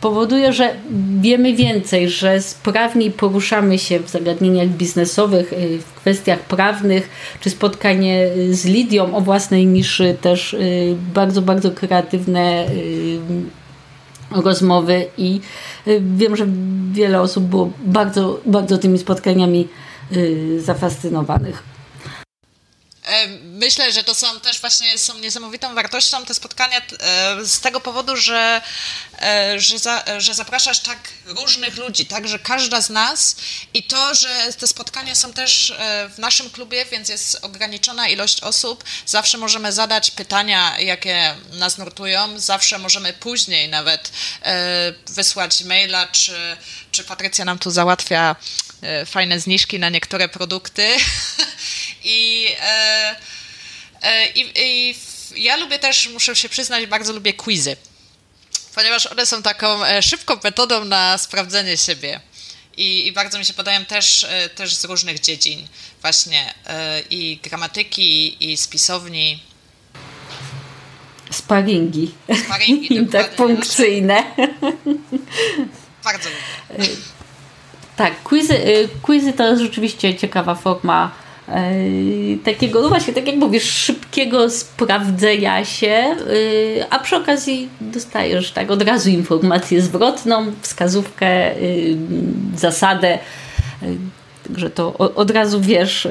powoduje, 0.00 0.52
że 0.52 0.74
wiemy 1.20 1.54
więcej, 1.54 2.08
że 2.08 2.40
sprawniej 2.40 3.10
poruszamy 3.10 3.78
się 3.78 4.00
w 4.00 4.08
zagadnieniach 4.08 4.68
biznesowych, 4.68 5.52
w 5.80 5.94
kwestiach 5.94 6.38
prawnych, 6.38 7.08
czy 7.40 7.50
spotkanie 7.50 8.28
z 8.50 8.64
Lidią 8.64 9.14
o 9.14 9.20
własnej 9.20 9.66
niszy, 9.66 10.16
też 10.20 10.56
bardzo, 11.14 11.42
bardzo 11.42 11.70
kreatywne 11.70 12.66
rozmowy 14.34 15.06
i 15.18 15.40
y, 15.86 16.02
wiem, 16.16 16.36
że 16.36 16.46
wiele 16.92 17.20
osób 17.20 17.44
było 17.44 17.70
bardzo, 17.84 18.40
bardzo 18.46 18.78
tymi 18.78 18.98
spotkaniami 18.98 19.68
y, 20.12 20.60
zafascynowanych. 20.60 21.71
E, 23.12 23.28
myślę, 23.42 23.92
że 23.92 24.04
to 24.04 24.14
są 24.14 24.40
też 24.40 24.60
właśnie 24.60 24.98
są 24.98 25.18
niesamowitą 25.18 25.74
wartością 25.74 26.24
te 26.24 26.34
spotkania 26.34 26.78
e, 26.78 26.82
z 27.44 27.60
tego 27.60 27.80
powodu, 27.80 28.16
że, 28.16 28.62
e, 29.22 29.60
że, 29.60 29.78
za, 29.78 30.04
że 30.18 30.34
zapraszasz 30.34 30.80
tak 30.80 30.98
różnych 31.24 31.76
ludzi, 31.76 32.06
tak, 32.06 32.28
że 32.28 32.38
każda 32.38 32.80
z 32.80 32.90
nas 32.90 33.36
i 33.74 33.82
to, 33.82 34.14
że 34.14 34.52
te 34.58 34.66
spotkania 34.66 35.14
są 35.14 35.32
też 35.32 35.74
w 36.14 36.18
naszym 36.18 36.50
klubie, 36.50 36.84
więc 36.84 37.08
jest 37.08 37.38
ograniczona 37.42 38.08
ilość 38.08 38.40
osób, 38.40 38.84
zawsze 39.06 39.38
możemy 39.38 39.72
zadać 39.72 40.10
pytania, 40.10 40.78
jakie 40.78 41.34
nas 41.52 41.78
nurtują, 41.78 42.40
zawsze 42.40 42.78
możemy 42.78 43.12
później 43.12 43.68
nawet 43.68 44.12
wysłać 45.06 45.64
maila, 45.64 46.06
czy, 46.06 46.56
czy 46.92 47.04
Patrycja 47.04 47.44
nam 47.44 47.58
tu 47.58 47.70
załatwia 47.70 48.36
fajne 49.06 49.40
zniżki 49.40 49.78
na 49.78 49.88
niektóre 49.88 50.28
produkty 50.28 50.88
I, 52.04 52.46
e, 52.60 53.16
e, 54.02 54.26
i, 54.28 54.52
i 54.56 54.94
ja 55.36 55.56
lubię 55.56 55.78
też, 55.78 56.08
muszę 56.08 56.36
się 56.36 56.48
przyznać, 56.48 56.86
bardzo 56.86 57.12
lubię 57.12 57.32
quizy, 57.32 57.76
ponieważ 58.74 59.06
one 59.06 59.26
są 59.26 59.42
taką 59.42 59.84
e, 59.84 60.02
szybką 60.02 60.36
metodą 60.44 60.84
na 60.84 61.18
sprawdzenie 61.18 61.76
siebie. 61.76 62.20
I, 62.76 63.06
I, 63.06 63.12
bardzo 63.12 63.38
mi 63.38 63.44
się 63.44 63.54
podają 63.54 63.84
też, 63.84 64.26
też 64.54 64.74
z 64.74 64.84
różnych 64.84 65.20
dziedzin, 65.20 65.68
właśnie 66.00 66.54
i 67.10 67.40
gramatyki, 67.42 68.36
i 68.52 68.56
spisowni. 68.56 69.42
Sparingi. 71.30 72.14
Sparingi, 72.44 73.06
tak 73.12 73.34
funkcyjne. 73.36 74.24
Bardzo 76.04 76.28
lubię. 76.28 76.88
Tak, 77.96 78.22
quizy, 78.22 78.88
quizy 79.02 79.32
to 79.32 79.46
jest 79.46 79.62
rzeczywiście 79.62 80.14
ciekawa 80.14 80.54
forma 80.54 81.22
takiego, 82.44 82.82
no 82.82 82.88
właśnie, 82.88 83.12
tak 83.12 83.26
jak 83.26 83.36
mówisz, 83.36 83.64
szybkiego 83.64 84.50
sprawdzenia 84.50 85.64
się, 85.64 86.16
y, 86.30 86.84
a 86.90 86.98
przy 86.98 87.16
okazji 87.16 87.68
dostajesz 87.80 88.52
tak 88.52 88.70
od 88.70 88.82
razu 88.82 89.10
informację 89.10 89.82
zwrotną, 89.82 90.52
wskazówkę, 90.62 91.56
y, 91.56 91.96
zasadę. 92.56 93.18
Także 94.46 94.70
to 94.70 94.98
od 94.98 95.30
razu 95.30 95.60
wiesz, 95.60 96.08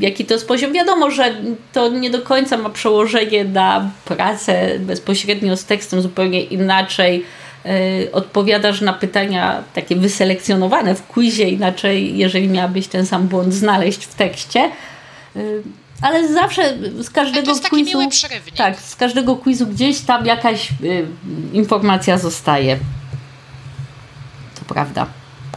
jaki 0.00 0.24
to 0.24 0.34
jest 0.34 0.48
poziom. 0.48 0.72
Wiadomo, 0.72 1.10
że 1.10 1.34
to 1.72 1.88
nie 1.88 2.10
do 2.10 2.22
końca 2.22 2.56
ma 2.56 2.70
przełożenie 2.70 3.44
na 3.44 3.90
pracę 4.04 4.78
bezpośrednio 4.78 5.56
z 5.56 5.64
tekstem 5.64 6.02
zupełnie 6.02 6.42
inaczej 6.42 7.24
odpowiadasz 8.12 8.80
na 8.80 8.92
pytania 8.92 9.62
takie 9.74 9.96
wyselekcjonowane 9.96 10.94
w 10.94 11.06
quizie, 11.06 11.48
inaczej 11.48 12.18
jeżeli 12.18 12.48
miałabyś 12.48 12.86
ten 12.86 13.06
sam 13.06 13.28
błąd 13.28 13.54
znaleźć 13.54 14.04
w 14.04 14.14
tekście. 14.14 14.70
Y, 15.36 15.62
ale 16.02 16.28
zawsze 16.32 16.76
z 17.00 17.10
każdego 17.10 17.52
quizu. 17.70 17.98
Tak, 18.56 18.80
z 18.80 18.96
każdego 18.96 19.36
quizu 19.36 19.66
gdzieś 19.66 20.00
tam 20.00 20.26
jakaś 20.26 20.70
y, 20.70 21.06
informacja 21.52 22.18
zostaje. 22.18 22.78
To 24.54 24.74
prawda. 24.74 25.06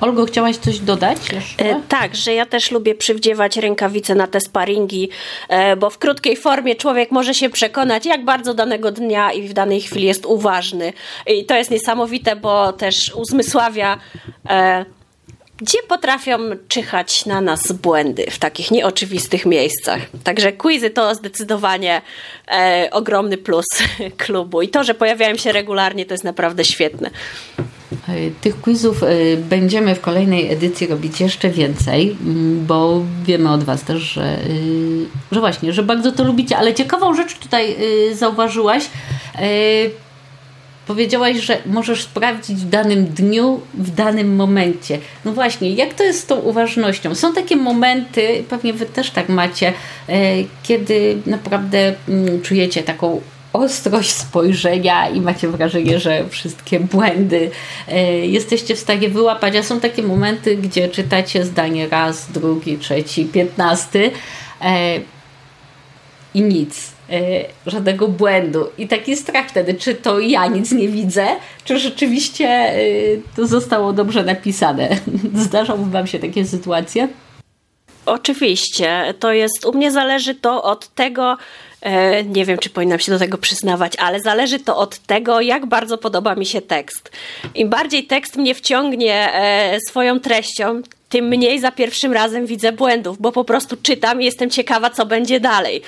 Olgo, 0.02 0.26
chciałaś 0.26 0.58
coś 0.58 0.80
dodać 0.80 1.18
jeszcze? 1.32 1.66
E, 1.66 1.82
tak, 1.90 2.16
że 2.16 2.34
ja 2.34 2.46
też 2.46 2.72
lubię 2.72 2.96
przywdziewać 2.96 3.58
rękawice 3.58 4.16
na 4.16 4.28
te 4.28 4.40
sparingi, 4.42 5.10
e, 5.50 5.76
bo 5.76 5.90
w 5.90 5.98
krótkiej 5.98 6.38
formie 6.38 6.76
człowiek 6.76 7.12
może 7.12 7.34
się 7.34 7.50
przekonać, 7.50 8.06
jak 8.06 8.26
bardzo 8.26 8.54
danego 8.54 8.92
dnia 8.92 9.32
i 9.32 9.48
w 9.48 9.54
danej 9.54 9.82
chwili 9.82 10.06
jest 10.06 10.26
uważny. 10.26 10.94
I 11.28 11.46
to 11.46 11.56
jest 11.56 11.72
niesamowite, 11.72 12.36
bo 12.36 12.74
też 12.74 13.12
uzmysławia 13.16 13.98
e, 14.50 14.86
gdzie 15.62 15.78
potrafią 15.88 16.38
czyhać 16.68 17.26
na 17.26 17.42
nas 17.42 17.72
błędy 17.72 18.26
w 18.32 18.40
takich 18.40 18.72
nieoczywistych 18.72 19.46
miejscach. 19.46 20.02
Także 20.24 20.52
quizy 20.52 20.90
to 20.90 21.16
zdecydowanie 21.16 22.02
e, 22.48 22.90
ogromny 22.92 23.38
plus 23.38 23.66
klubu. 24.18 24.62
I 24.62 24.70
to, 24.70 24.84
że 24.84 24.94
pojawiają 24.94 25.38
się 25.38 25.52
regularnie, 25.52 26.06
to 26.06 26.14
jest 26.14 26.24
naprawdę 26.24 26.66
świetne. 26.66 27.10
E, 27.92 28.32
tych 28.42 28.62
quizów 28.62 29.04
e, 29.04 29.38
będziemy 29.38 29.96
w 29.96 30.02
kolejnej 30.02 30.54
edycji 30.54 30.88
robić 30.88 31.22
jeszcze 31.22 31.50
więcej, 31.50 32.18
mm, 32.22 32.66
bo 32.66 33.02
wiemy 33.26 33.52
od 33.52 33.64
Was 33.64 33.84
też, 33.84 34.02
że, 34.02 34.24
e, 34.24 34.38
że 35.32 35.40
właśnie, 35.40 35.74
że 35.74 35.84
bardzo 35.84 36.12
to 36.12 36.24
lubicie, 36.24 36.58
ale 36.58 36.74
ciekawą 36.74 37.16
rzecz 37.16 37.38
tutaj 37.38 37.76
zauważyłaś 38.14 38.90
Powiedziałaś, 40.88 41.38
że 41.38 41.58
możesz 41.66 42.04
sprawdzić 42.04 42.58
w 42.58 42.70
danym 42.70 43.06
dniu, 43.06 43.62
w 43.74 43.96
danym 43.96 44.36
momencie. 44.36 45.00
No 45.26 45.34
właśnie, 45.34 45.72
jak 45.72 45.94
to 45.94 46.04
jest 46.04 46.20
z 46.20 46.26
tą 46.26 46.36
uważnością? 46.36 47.16
Są 47.16 47.34
takie 47.34 47.56
momenty, 47.56 48.44
pewnie 48.50 48.74
Wy 48.74 48.86
też 48.86 49.10
tak 49.12 49.30
macie, 49.30 49.74
kiedy 50.64 51.18
naprawdę 51.26 51.94
mm, 52.10 52.42
czujecie 52.42 52.84
taką 52.84 53.22
ostrość 53.58 54.10
spojrzenia 54.10 55.10
i 55.10 55.22
macie 55.22 55.48
wrażenie, 55.48 56.00
że 56.00 56.30
wszystkie 56.30 56.80
błędy 56.80 57.52
e, 57.88 58.04
jesteście 58.26 58.76
w 58.76 58.80
stanie 58.80 59.10
wyłapać, 59.10 59.56
a 59.56 59.64
są 59.64 59.80
takie 59.80 60.04
momenty, 60.04 60.58
gdzie 60.58 60.90
czytacie 60.90 61.46
zdanie 61.46 61.90
raz, 61.90 62.32
drugi, 62.32 62.78
trzeci, 62.78 63.26
piętnasty 63.26 64.12
e, 64.62 65.00
i 66.34 66.42
nic 66.42 66.98
E, 67.10 67.46
żadnego 67.66 68.08
błędu. 68.08 68.68
I 68.78 68.88
taki 68.88 69.16
strach 69.16 69.50
wtedy, 69.50 69.74
czy 69.74 69.96
to 69.96 70.20
ja 70.20 70.48
nic 70.48 70.72
nie 70.72 70.88
widzę, 70.88 71.28
czy 71.64 71.80
rzeczywiście 71.80 72.74
to 73.36 73.48
zostało 73.48 73.94
dobrze 73.94 74.24
napisane. 74.24 74.90
Zdarzały 75.46 75.86
Wam 75.86 76.08
się 76.08 76.20
takie 76.20 76.46
sytuacje? 76.46 77.08
Oczywiście. 78.06 79.14
To 79.20 79.32
jest, 79.32 79.66
u 79.66 79.74
mnie 79.74 79.92
zależy 79.92 80.36
to 80.36 80.64
od 80.64 80.88
tego, 80.88 81.38
nie 82.26 82.46
wiem, 82.46 82.58
czy 82.58 82.70
powinnam 82.70 83.00
się 83.00 83.12
do 83.12 83.20
tego 83.20 83.38
przyznawać, 83.38 83.94
ale 83.98 84.20
zależy 84.20 84.60
to 84.60 84.78
od 84.78 84.98
tego, 84.98 85.42
jak 85.42 85.66
bardzo 85.66 85.98
podoba 85.98 86.36
mi 86.36 86.46
się 86.46 86.62
tekst. 86.62 87.12
Im 87.56 87.70
bardziej 87.70 88.04
tekst 88.04 88.36
mnie 88.36 88.56
wciągnie 88.56 89.32
swoją 89.90 90.20
treścią, 90.20 90.82
tym 91.10 91.26
mniej 91.26 91.60
za 91.60 91.72
pierwszym 91.72 92.14
razem 92.14 92.46
widzę 92.46 92.72
błędów, 92.72 93.18
bo 93.22 93.32
po 93.32 93.44
prostu 93.44 93.78
czytam 93.84 94.22
i 94.22 94.26
jestem 94.26 94.50
ciekawa, 94.50 94.90
co 94.90 95.06
będzie 95.06 95.40
dalej. 95.40 95.82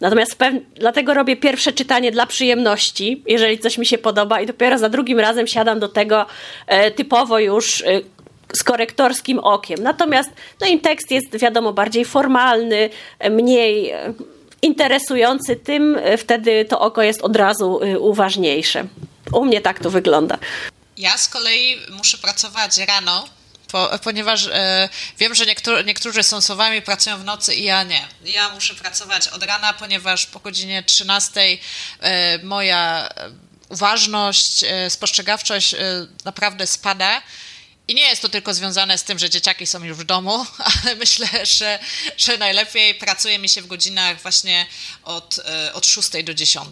Natomiast 0.00 0.36
dlatego 0.74 1.14
robię 1.14 1.36
pierwsze 1.36 1.72
czytanie 1.72 2.12
dla 2.12 2.26
przyjemności, 2.26 3.22
jeżeli 3.26 3.58
coś 3.58 3.78
mi 3.78 3.86
się 3.86 3.98
podoba, 3.98 4.40
i 4.40 4.46
dopiero 4.46 4.78
za 4.78 4.88
drugim 4.88 5.20
razem 5.20 5.46
siadam 5.46 5.80
do 5.80 5.88
tego 5.88 6.26
e, 6.66 6.90
typowo 6.90 7.38
już. 7.38 7.82
E, 7.82 8.00
z 8.52 8.62
korektorskim 8.62 9.38
okiem. 9.38 9.82
Natomiast 9.82 10.30
no 10.60 10.66
im 10.66 10.80
tekst 10.80 11.10
jest 11.10 11.38
wiadomo 11.38 11.72
bardziej 11.72 12.04
formalny, 12.04 12.90
e, 13.18 13.30
mniej 13.30 13.90
e, 13.90 14.12
interesujący, 14.66 15.56
tym 15.56 15.96
e, 16.02 16.18
wtedy 16.18 16.64
to 16.64 16.80
oko 16.80 17.02
jest 17.02 17.22
od 17.22 17.36
razu 17.36 17.80
uważniejsze. 18.00 18.84
U 19.32 19.44
mnie 19.44 19.60
tak 19.60 19.78
to 19.78 19.90
wygląda. 19.90 20.38
Ja 20.96 21.18
z 21.18 21.28
kolei 21.28 21.76
muszę 21.90 22.18
pracować 22.18 22.78
rano, 22.78 23.28
po, 23.72 23.90
ponieważ 24.04 24.46
e, 24.52 24.88
wiem, 25.18 25.34
że 25.34 25.46
niektórzy, 25.46 25.84
niektórzy 25.84 26.22
są 26.22 26.40
słowami 26.40 26.82
pracują 26.82 27.18
w 27.18 27.24
nocy 27.24 27.54
i 27.54 27.64
ja 27.64 27.82
nie. 27.82 28.08
Ja 28.24 28.48
muszę 28.48 28.74
pracować 28.74 29.28
od 29.28 29.42
rana, 29.42 29.72
ponieważ 29.72 30.26
po 30.26 30.40
godzinie 30.40 30.82
13 30.82 31.40
e, 32.00 32.38
moja 32.38 33.08
e, 33.08 33.30
uważność, 33.68 34.64
e, 34.64 34.90
spostrzegawczość 34.90 35.74
e, 35.74 35.78
naprawdę 36.24 36.66
spada. 36.66 37.22
I 37.88 37.94
nie 37.94 38.08
jest 38.08 38.22
to 38.22 38.28
tylko 38.28 38.54
związane 38.54 38.98
z 38.98 39.04
tym, 39.04 39.18
że 39.18 39.30
dzieciaki 39.30 39.66
są 39.66 39.84
już 39.84 39.98
w 39.98 40.04
domu, 40.04 40.46
ale 40.84 40.94
myślę, 40.94 41.28
że, 41.46 41.78
że 42.16 42.38
najlepiej 42.38 42.94
pracuje 42.94 43.38
mi 43.38 43.48
się 43.48 43.62
w 43.62 43.66
godzinach 43.66 44.22
właśnie 44.22 44.66
od, 45.04 45.40
e, 45.44 45.72
od 45.72 45.86
6 45.86 46.08
do 46.24 46.34
10 46.34 46.66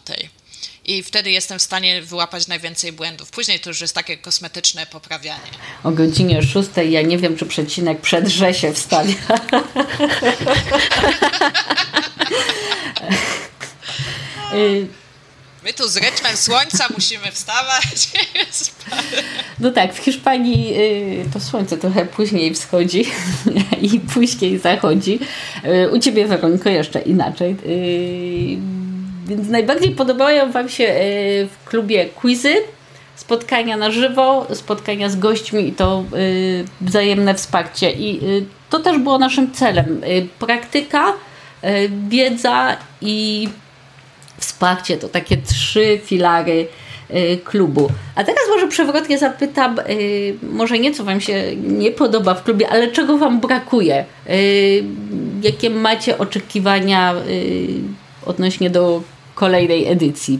i 0.87 1.03
wtedy 1.03 1.31
jestem 1.31 1.59
w 1.59 1.63
stanie 1.63 2.03
wyłapać 2.03 2.47
najwięcej 2.47 2.93
błędów. 2.93 3.31
Później 3.31 3.61
to 3.61 3.71
już 3.71 3.81
jest 3.81 3.95
takie 3.95 4.17
kosmetyczne 4.17 4.87
poprawianie. 4.87 5.51
O 5.85 5.91
godzinie 5.91 6.43
6 6.43 6.69
ja 6.91 7.03
nie 7.03 7.19
wiem, 7.19 7.37
czy 7.37 7.47
przecinek 7.47 8.01
przedrze 8.01 8.55
się 8.55 8.75
wstanie. 8.75 9.15
My 15.65 15.73
tu 15.73 15.89
z 15.89 15.97
rytmem 15.97 16.37
słońca 16.37 16.85
musimy 16.95 17.33
wstawać. 17.33 18.09
No 19.61 19.71
tak, 19.71 19.95
w 19.95 19.99
Hiszpanii 19.99 20.75
y, 20.79 21.25
to 21.33 21.41
słońce 21.41 21.77
trochę 21.77 22.07
później 22.07 22.55
wschodzi 22.55 23.05
i 23.93 24.01
później 24.01 24.59
zachodzi. 24.59 25.19
Y, 25.65 25.91
u 25.91 25.99
Ciebie, 25.99 26.27
Weroniko, 26.27 26.69
jeszcze 26.69 27.01
inaczej 27.01 27.57
y, 27.67 28.59
więc 29.27 29.49
najbardziej 29.49 29.91
podobają 29.91 30.53
Wam 30.53 30.69
się 30.69 30.95
w 31.51 31.69
klubie 31.69 32.07
quizy, 32.07 32.55
spotkania 33.17 33.77
na 33.77 33.91
żywo, 33.91 34.47
spotkania 34.55 35.09
z 35.09 35.17
gośćmi 35.17 35.69
i 35.69 35.73
to 35.73 36.05
wzajemne 36.81 37.35
wsparcie. 37.35 37.93
I 37.93 38.21
to 38.71 38.79
też 38.79 38.99
było 38.99 39.19
naszym 39.19 39.53
celem. 39.53 40.01
Praktyka, 40.39 41.13
wiedza 42.09 42.77
i 43.01 43.49
wsparcie 44.39 44.97
to 44.97 45.09
takie 45.09 45.37
trzy 45.37 46.01
filary 46.05 46.67
klubu. 47.45 47.89
A 48.15 48.25
teraz 48.25 48.43
może 48.49 48.69
przewrotnie 48.69 49.19
zapytam, 49.19 49.77
może 50.43 50.79
nie 50.79 50.93
co 50.93 51.05
Wam 51.05 51.21
się 51.21 51.57
nie 51.57 51.91
podoba 51.91 52.35
w 52.35 52.45
klubie, 52.45 52.69
ale 52.69 52.89
czego 52.89 53.19
Wam 53.19 53.41
brakuje? 53.41 54.05
Jakie 55.43 55.71
macie 55.71 56.19
oczekiwania 56.19 57.15
odnośnie 58.27 58.71
do 58.71 59.03
kolejnej 59.35 59.87
edycji? 59.87 60.39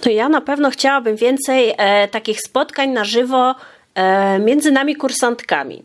To 0.00 0.10
ja 0.10 0.28
na 0.28 0.40
pewno 0.40 0.70
chciałabym 0.70 1.16
więcej 1.16 1.74
e, 1.76 2.08
takich 2.08 2.40
spotkań 2.40 2.90
na 2.90 3.04
żywo 3.04 3.54
między 4.40 4.72
nami 4.72 4.96
kursantkami. 4.96 5.82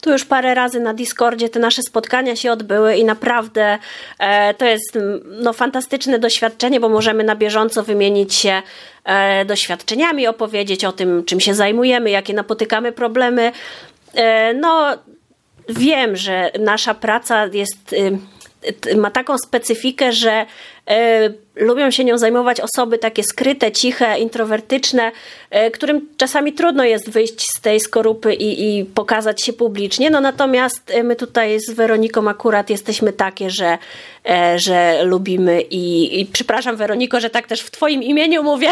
Tu 0.00 0.10
już 0.10 0.24
parę 0.24 0.54
razy 0.54 0.80
na 0.80 0.94
Discordzie 0.94 1.48
te 1.48 1.60
nasze 1.60 1.82
spotkania 1.82 2.36
się 2.36 2.52
odbyły 2.52 2.96
i 2.96 3.04
naprawdę 3.04 3.78
e, 4.18 4.54
to 4.54 4.66
jest 4.66 4.98
no, 5.24 5.52
fantastyczne 5.52 6.18
doświadczenie, 6.18 6.80
bo 6.80 6.88
możemy 6.88 7.24
na 7.24 7.36
bieżąco 7.36 7.82
wymienić 7.82 8.34
się 8.34 8.62
e, 9.04 9.44
doświadczeniami, 9.44 10.26
opowiedzieć 10.26 10.84
o 10.84 10.92
tym, 10.92 11.24
czym 11.24 11.40
się 11.40 11.54
zajmujemy, 11.54 12.10
jakie 12.10 12.34
napotykamy 12.34 12.92
problemy. 12.92 13.52
E, 14.14 14.54
no, 14.54 14.98
wiem, 15.68 16.16
że 16.16 16.50
nasza 16.60 16.94
praca 16.94 17.46
jest 17.46 17.92
y, 17.92 18.96
ma 18.96 19.10
taką 19.10 19.38
specyfikę, 19.38 20.12
że 20.12 20.32
e, 20.32 20.46
lubią 21.56 21.90
się 21.90 22.04
nią 22.04 22.18
zajmować 22.18 22.60
osoby 22.60 22.98
takie 22.98 23.24
skryte, 23.24 23.72
ciche, 23.72 24.18
introwertyczne, 24.18 25.12
e, 25.50 25.70
którym 25.70 26.08
czasami 26.16 26.52
trudno 26.52 26.84
jest 26.84 27.10
wyjść 27.10 27.46
z 27.56 27.60
tej 27.60 27.80
skorupy 27.80 28.34
i, 28.34 28.78
i, 28.78 28.84
pokazać 28.84 29.42
się 29.42 29.52
publicznie. 29.52 30.10
No 30.10 30.20
natomiast 30.20 30.90
e, 30.90 31.02
my 31.02 31.16
tutaj 31.16 31.60
z 31.60 31.70
Weroniką 31.70 32.28
akurat 32.28 32.70
jesteśmy 32.70 33.12
takie, 33.12 33.50
że, 33.50 33.78
że 34.56 35.04
lubimy 35.04 35.62
i, 35.62 36.20
i 36.20 36.26
przepraszam 36.26 36.76
Weroniko, 36.76 37.20
że 37.20 37.30
tak 37.30 37.46
też 37.46 37.60
w 37.60 37.70
twoim 37.70 38.02
imieniu 38.02 38.42
mówię. 38.42 38.70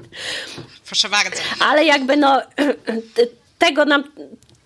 Proszę 0.86 1.08
bardzo. 1.08 1.42
Ale 1.60 1.84
jakby 1.84 2.16
no 2.16 2.42
tego 3.58 3.84
nam 3.84 4.04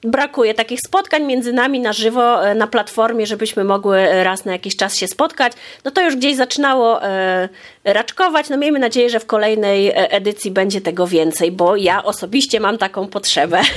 brakuje 0.05 0.55
takich 0.55 0.81
spotkań 0.81 1.25
między 1.25 1.53
nami 1.53 1.81
na 1.81 1.93
żywo 1.93 2.49
e, 2.49 2.55
na 2.55 2.67
platformie, 2.67 3.27
żebyśmy 3.27 3.65
mogły 3.65 4.25
raz 4.25 4.45
na 4.45 4.53
jakiś 4.53 4.77
czas 4.77 4.97
się 4.97 5.09
spotkać. 5.09 5.53
No 5.85 5.91
to 5.91 6.03
już 6.03 6.17
gdzieś 6.17 6.37
zaczynało 6.37 7.05
e, 7.05 7.49
raczkować. 7.85 8.49
No 8.49 8.57
miejmy 8.57 8.79
nadzieję, 8.79 9.11
że 9.11 9.21
w 9.21 9.27
kolejnej 9.27 9.89
e, 9.89 10.11
edycji 10.11 10.51
będzie 10.51 10.81
tego 10.81 11.07
więcej, 11.07 11.53
bo 11.53 11.77
ja 11.77 12.05
osobiście 12.05 12.61
mam 12.61 12.79
taką 12.79 13.09
potrzebę. 13.09 13.61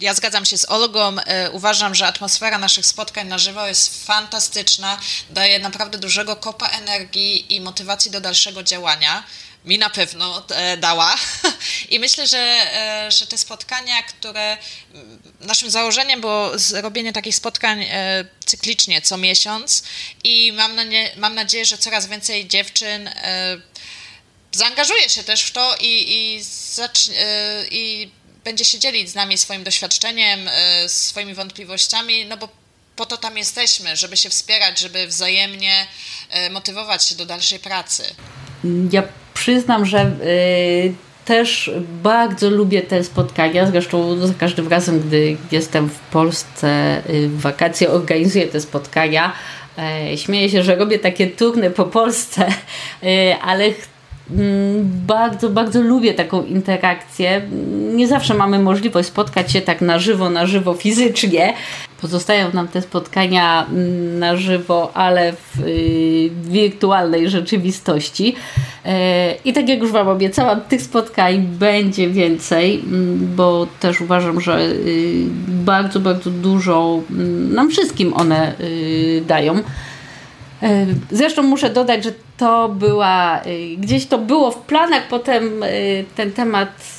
Ja 0.00 0.14
zgadzam 0.14 0.44
się 0.44 0.58
z 0.58 0.64
Olgą. 0.64 1.16
Uważam, 1.52 1.94
że 1.94 2.06
atmosfera 2.06 2.58
naszych 2.58 2.86
spotkań 2.86 3.28
na 3.28 3.38
żywo 3.38 3.66
jest 3.66 4.06
fantastyczna, 4.06 4.98
daje 5.30 5.58
naprawdę 5.58 5.98
dużego 5.98 6.36
kopa 6.36 6.68
energii 6.68 7.54
i 7.54 7.60
motywacji 7.60 8.10
do 8.10 8.20
dalszego 8.20 8.62
działania 8.62 9.24
mi 9.64 9.78
na 9.78 9.90
pewno 9.90 10.44
e, 10.50 10.76
dała. 10.76 11.16
I 11.90 11.98
myślę, 11.98 12.26
że, 12.26 12.38
e, 12.38 13.10
że 13.10 13.26
te 13.26 13.38
spotkania, 13.38 14.02
które 14.02 14.56
mm, 14.94 15.22
naszym 15.40 15.70
założeniem 15.70 16.20
było 16.20 16.58
zrobienie 16.58 17.12
takich 17.12 17.34
spotkań 17.34 17.82
e, 17.82 18.24
cyklicznie 18.46 19.02
co 19.02 19.16
miesiąc 19.16 19.82
i 20.24 20.52
mam, 20.52 20.74
na 20.74 20.82
nie, 20.84 21.10
mam 21.16 21.34
nadzieję, 21.34 21.64
że 21.64 21.78
coraz 21.78 22.06
więcej 22.06 22.48
dziewczyn 22.48 23.10
zaangażuje 24.52 25.08
się 25.08 25.24
też 25.24 25.42
w 25.42 25.52
to 25.52 25.76
i, 25.80 26.12
i, 26.12 26.40
i 27.70 28.10
będzie 28.44 28.64
się 28.64 28.78
dzielić 28.78 29.10
z 29.10 29.14
nami 29.14 29.38
swoim 29.38 29.64
doświadczeniem, 29.64 30.40
swoimi 30.86 31.34
wątpliwościami, 31.34 32.26
no 32.26 32.36
bo 32.36 32.48
po 32.96 33.06
to 33.06 33.16
tam 33.16 33.38
jesteśmy, 33.38 33.96
żeby 33.96 34.16
się 34.16 34.30
wspierać, 34.30 34.80
żeby 34.80 35.06
wzajemnie 35.06 35.86
motywować 36.50 37.04
się 37.04 37.14
do 37.14 37.26
dalszej 37.26 37.58
pracy. 37.58 38.02
Ja 38.92 39.02
przyznam, 39.34 39.86
że 39.86 40.16
też 41.24 41.70
bardzo 42.02 42.50
lubię 42.50 42.82
te 42.82 43.04
spotkania, 43.04 43.66
zresztą 43.66 44.26
za 44.26 44.34
każdym 44.34 44.68
razem, 44.68 45.00
gdy 45.00 45.36
jestem 45.52 45.90
w 45.90 45.98
Polsce 45.98 47.02
w 47.08 47.40
wakacje, 47.40 47.90
organizuję 47.90 48.46
te 48.46 48.60
spotkania. 48.60 49.32
E, 49.78 50.18
śmieję 50.18 50.50
się, 50.50 50.62
że 50.62 50.76
robię 50.76 50.98
takie 50.98 51.26
turny 51.26 51.70
po 51.70 51.84
Polsce, 51.84 52.46
ale 53.42 53.70
bardzo, 55.06 55.50
bardzo 55.50 55.82
lubię 55.82 56.14
taką 56.14 56.44
interakcję. 56.44 57.42
Nie 57.94 58.08
zawsze 58.08 58.34
mamy 58.34 58.58
możliwość 58.58 59.08
spotkać 59.08 59.52
się 59.52 59.60
tak 59.60 59.80
na 59.80 59.98
żywo, 59.98 60.30
na 60.30 60.46
żywo 60.46 60.74
fizycznie, 60.74 61.54
pozostają 62.00 62.52
nam 62.52 62.68
te 62.68 62.82
spotkania 62.82 63.66
mm, 63.66 64.18
na 64.18 64.36
żywo, 64.36 64.90
ale 64.94 65.32
w 65.32 65.60
y, 65.60 66.30
wirtualnej 66.50 67.30
rzeczywistości. 67.30 68.34
E, 68.84 69.34
I 69.44 69.52
tak 69.52 69.68
jak 69.68 69.80
już 69.80 69.92
Wam 69.92 70.08
obiecałam, 70.08 70.60
tych 70.60 70.82
spotkań 70.82 71.38
będzie 71.42 72.10
więcej, 72.10 72.80
mm, 72.80 73.34
bo 73.36 73.66
też 73.80 74.00
uważam, 74.00 74.40
że 74.40 74.60
y, 74.60 75.24
bardzo, 75.48 76.00
bardzo 76.00 76.30
dużo 76.30 77.00
mm, 77.10 77.54
nam 77.54 77.70
wszystkim 77.70 78.14
one 78.14 78.52
y, 78.60 79.22
dają. 79.26 79.54
E, 80.62 80.86
zresztą 81.10 81.42
muszę 81.42 81.70
dodać, 81.70 82.04
że 82.04 82.12
to 82.36 82.68
była, 82.68 83.40
e, 83.40 83.76
gdzieś 83.76 84.06
to 84.06 84.18
było 84.18 84.50
w 84.50 84.56
planach, 84.56 85.08
potem 85.08 85.62
e, 85.62 85.68
ten 86.16 86.32
temat 86.32 86.98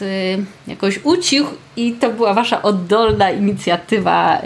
jakoś 0.67 0.99
ucichł 1.03 1.49
i 1.75 1.93
to 1.93 2.09
była 2.09 2.33
Wasza 2.33 2.61
oddolna 2.61 3.31
inicjatywa, 3.31 4.41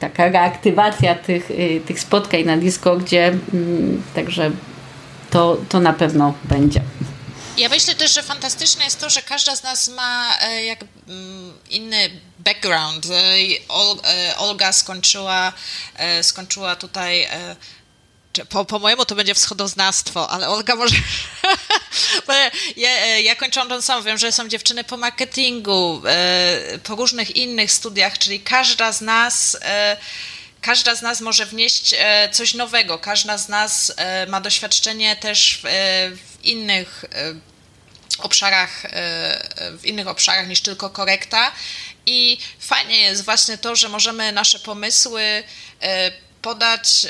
taka 0.00 0.28
reaktywacja 0.28 1.14
tych, 1.14 1.48
tych 1.86 2.00
spotkań 2.00 2.44
na 2.44 2.56
Discordzie, 2.56 3.26
mm, 3.54 4.02
także 4.14 4.50
to, 5.30 5.56
to 5.68 5.80
na 5.80 5.92
pewno 5.92 6.34
będzie. 6.44 6.80
Ja 7.58 7.68
myślę 7.68 7.94
też, 7.94 8.14
że 8.14 8.22
fantastyczne 8.22 8.84
jest 8.84 9.00
to, 9.00 9.10
że 9.10 9.22
każda 9.22 9.56
z 9.56 9.62
nas 9.62 9.88
ma 9.88 10.24
jak 10.66 10.84
mm, 11.08 11.52
inny 11.70 12.10
background. 12.38 13.06
Olga 14.38 14.72
skończyła, 14.72 15.52
skończyła 16.22 16.76
tutaj 16.76 17.26
po, 18.48 18.64
po 18.64 18.78
mojemu 18.78 19.04
to 19.04 19.14
będzie 19.14 19.34
wschodoznawstwo, 19.34 20.30
ale 20.30 20.48
Olga 20.48 20.76
może... 20.76 20.96
ja, 22.76 23.18
ja 23.18 23.34
kończąc 23.36 23.68
tą 23.68 23.82
samą, 23.82 24.02
wiem, 24.02 24.18
że 24.18 24.32
są 24.32 24.48
dziewczyny 24.48 24.84
po 24.84 24.96
marketingu, 24.96 26.02
e, 26.06 26.78
po 26.78 26.94
różnych 26.94 27.36
innych 27.36 27.72
studiach, 27.72 28.18
czyli 28.18 28.40
każda 28.40 28.92
z 28.92 29.00
nas 29.00 29.58
e, 29.62 29.96
każda 30.60 30.94
z 30.94 31.02
nas 31.02 31.20
może 31.20 31.46
wnieść 31.46 31.94
e, 31.98 32.28
coś 32.32 32.54
nowego, 32.54 32.98
każda 32.98 33.38
z 33.38 33.48
nas 33.48 33.92
ma 34.28 34.40
doświadczenie 34.40 35.16
też 35.16 35.60
w 36.12 36.38
innych 36.42 37.04
obszarach, 38.18 38.82
w 39.78 39.84
innych 39.84 40.08
obszarach 40.08 40.48
niż 40.48 40.60
tylko 40.60 40.90
korekta. 40.90 41.52
I 42.06 42.38
fajnie 42.60 43.00
jest 43.00 43.24
właśnie 43.24 43.58
to, 43.58 43.76
że 43.76 43.88
możemy 43.88 44.32
nasze 44.32 44.58
pomysły 44.58 45.44
podać 46.42 47.06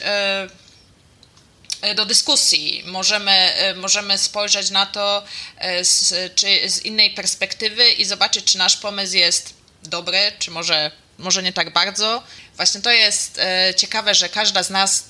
do 1.94 2.06
dyskusji. 2.06 2.82
Możemy, 2.86 3.30
e, 3.30 3.74
możemy 3.74 4.18
spojrzeć 4.18 4.70
na 4.70 4.86
to 4.86 5.22
e, 5.58 5.84
z, 5.84 6.14
czy 6.34 6.70
z 6.70 6.84
innej 6.84 7.10
perspektywy 7.10 7.88
i 7.88 8.04
zobaczyć, 8.04 8.44
czy 8.44 8.58
nasz 8.58 8.76
pomysł 8.76 9.16
jest 9.16 9.54
dobry, 9.82 10.18
czy 10.38 10.50
może, 10.50 10.90
może 11.18 11.42
nie 11.42 11.52
tak 11.52 11.72
bardzo. 11.72 12.22
Właśnie 12.56 12.80
to 12.80 12.90
jest 12.90 13.40
ciekawe, 13.76 14.14
że 14.14 14.28
każda 14.28 14.62
z 14.62 14.70
nas 14.70 15.08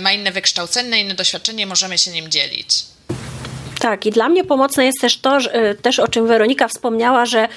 ma 0.00 0.12
inne 0.12 0.32
wykształcenie, 0.32 1.00
inne 1.00 1.14
doświadczenie, 1.14 1.66
możemy 1.66 1.98
się 1.98 2.10
nim 2.10 2.30
dzielić. 2.30 2.84
Tak, 3.80 4.06
i 4.06 4.10
dla 4.10 4.28
mnie 4.28 4.44
pomocne 4.44 4.86
jest 4.86 5.00
też 5.00 5.18
to, 5.18 5.40
że, 5.40 5.74
też 5.74 5.98
o 5.98 6.08
czym 6.08 6.26
Weronika 6.26 6.68
wspomniała, 6.68 7.26
że 7.26 7.48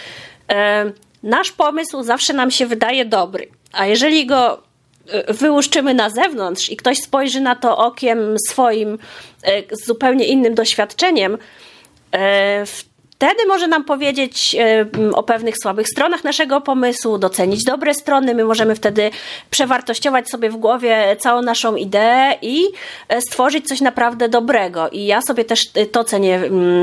e, 0.49 0.91
nasz 1.23 1.51
pomysł 1.51 2.03
zawsze 2.03 2.33
nam 2.33 2.51
się 2.51 2.65
wydaje 2.65 3.05
dobry. 3.05 3.47
A 3.71 3.85
jeżeli 3.85 4.25
go 4.25 4.62
wyłuszczymy 5.27 5.93
na 5.93 6.09
zewnątrz 6.09 6.69
i 6.69 6.77
ktoś 6.77 6.97
spojrzy 6.97 7.41
na 7.41 7.55
to 7.55 7.77
okiem 7.77 8.35
swoim 8.49 8.97
e, 9.43 9.75
z 9.75 9.85
zupełnie 9.85 10.25
innym 10.25 10.55
doświadczeniem, 10.55 11.37
e, 12.11 12.65
wtedy 12.65 13.45
może 13.47 13.67
nam 13.67 13.83
powiedzieć 13.83 14.55
e, 14.59 14.85
o 15.13 15.23
pewnych 15.23 15.55
słabych 15.57 15.87
stronach 15.87 16.23
naszego 16.23 16.61
pomysłu, 16.61 17.17
docenić 17.17 17.63
dobre 17.63 17.93
strony. 17.93 18.35
My 18.35 18.45
możemy 18.45 18.75
wtedy 18.75 19.11
przewartościować 19.49 20.29
sobie 20.29 20.49
w 20.49 20.55
głowie 20.55 21.15
całą 21.19 21.41
naszą 21.41 21.75
ideę 21.75 22.37
i 22.41 22.63
stworzyć 23.19 23.67
coś 23.67 23.81
naprawdę 23.81 24.29
dobrego. 24.29 24.89
I 24.89 25.05
ja 25.05 25.21
sobie 25.27 25.45
też 25.45 25.71
to 25.91 26.03
cenię 26.03 26.41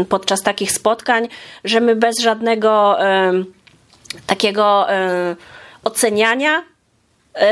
podczas 0.09 0.43
takich 0.43 0.73
spotkań, 0.73 1.29
że 1.65 1.81
my 1.81 1.97
bez 1.97 2.21
żadnego 2.21 2.97
takiego 4.27 4.87
oceniania 5.85 6.63
E, 6.63 6.70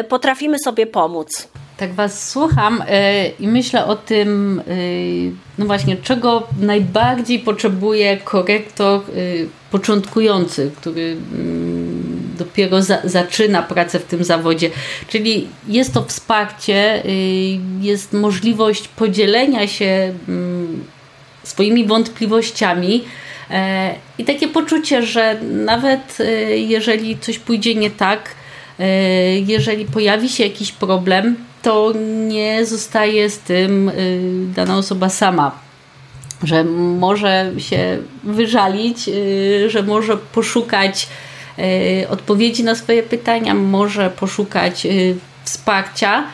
potrafimy 0.09 0.59
sobie 0.59 0.87
pomóc. 0.87 1.49
Tak 1.77 1.95
Was 1.95 2.31
słucham 2.31 2.83
yy, 2.89 3.47
i 3.47 3.49
myślę 3.49 3.85
o 3.85 3.97
tym, 3.97 4.63
yy, 4.67 5.33
no 5.59 5.67
właśnie, 5.67 5.97
czego 5.97 6.49
najbardziej 6.61 7.39
potrzebuje 7.39 8.17
korektor 8.17 9.01
początkujący, 9.71 10.71
który 10.77 11.17
mm, 11.35 12.35
dopiero 12.39 12.83
za, 12.83 12.99
zaczyna 13.05 13.63
pracę 13.63 13.99
w 13.99 14.05
tym 14.05 14.25
zawodzie. 14.25 14.71
Czyli 15.09 15.49
jest 15.69 15.95
to 15.95 16.05
wsparcie, 16.05 17.03
jest 17.81 18.13
możliwość 18.13 18.89
podzielenia 18.89 19.67
się 19.67 20.15
mm, 20.29 20.85
swoimi 21.43 21.87
wątpliwościami. 21.87 23.05
I 24.19 24.25
takie 24.25 24.49
poczucie, 24.49 25.03
że 25.03 25.41
nawet 25.43 26.19
jeżeli 26.55 27.19
coś 27.19 27.39
pójdzie 27.39 27.75
nie 27.75 27.91
tak, 27.91 28.21
E, 28.21 28.48
jeżeli 29.47 29.85
pojawi 29.85 30.29
się 30.29 30.45
jakiś 30.45 30.73
problem, 30.73 31.37
to 31.63 31.93
nie 32.29 32.67
zostaje 32.67 33.31
z 33.31 33.39
tym 33.39 33.89
e, 33.89 33.93
dana 34.55 34.77
osoba 34.77 35.09
sama. 35.09 35.53
Że 36.43 36.65
może 36.99 37.53
się 37.59 37.99
wyżalić, 38.25 39.09
e, 39.09 39.71
że 39.71 39.83
może 39.83 40.17
poszukać 40.17 41.09
odpowiedzi 42.11 42.65
na 42.65 42.75
swoje 42.75 43.03
pytania, 43.03 43.55
może 43.55 44.11
poszukać 44.11 44.87
wsparcia 45.45 46.25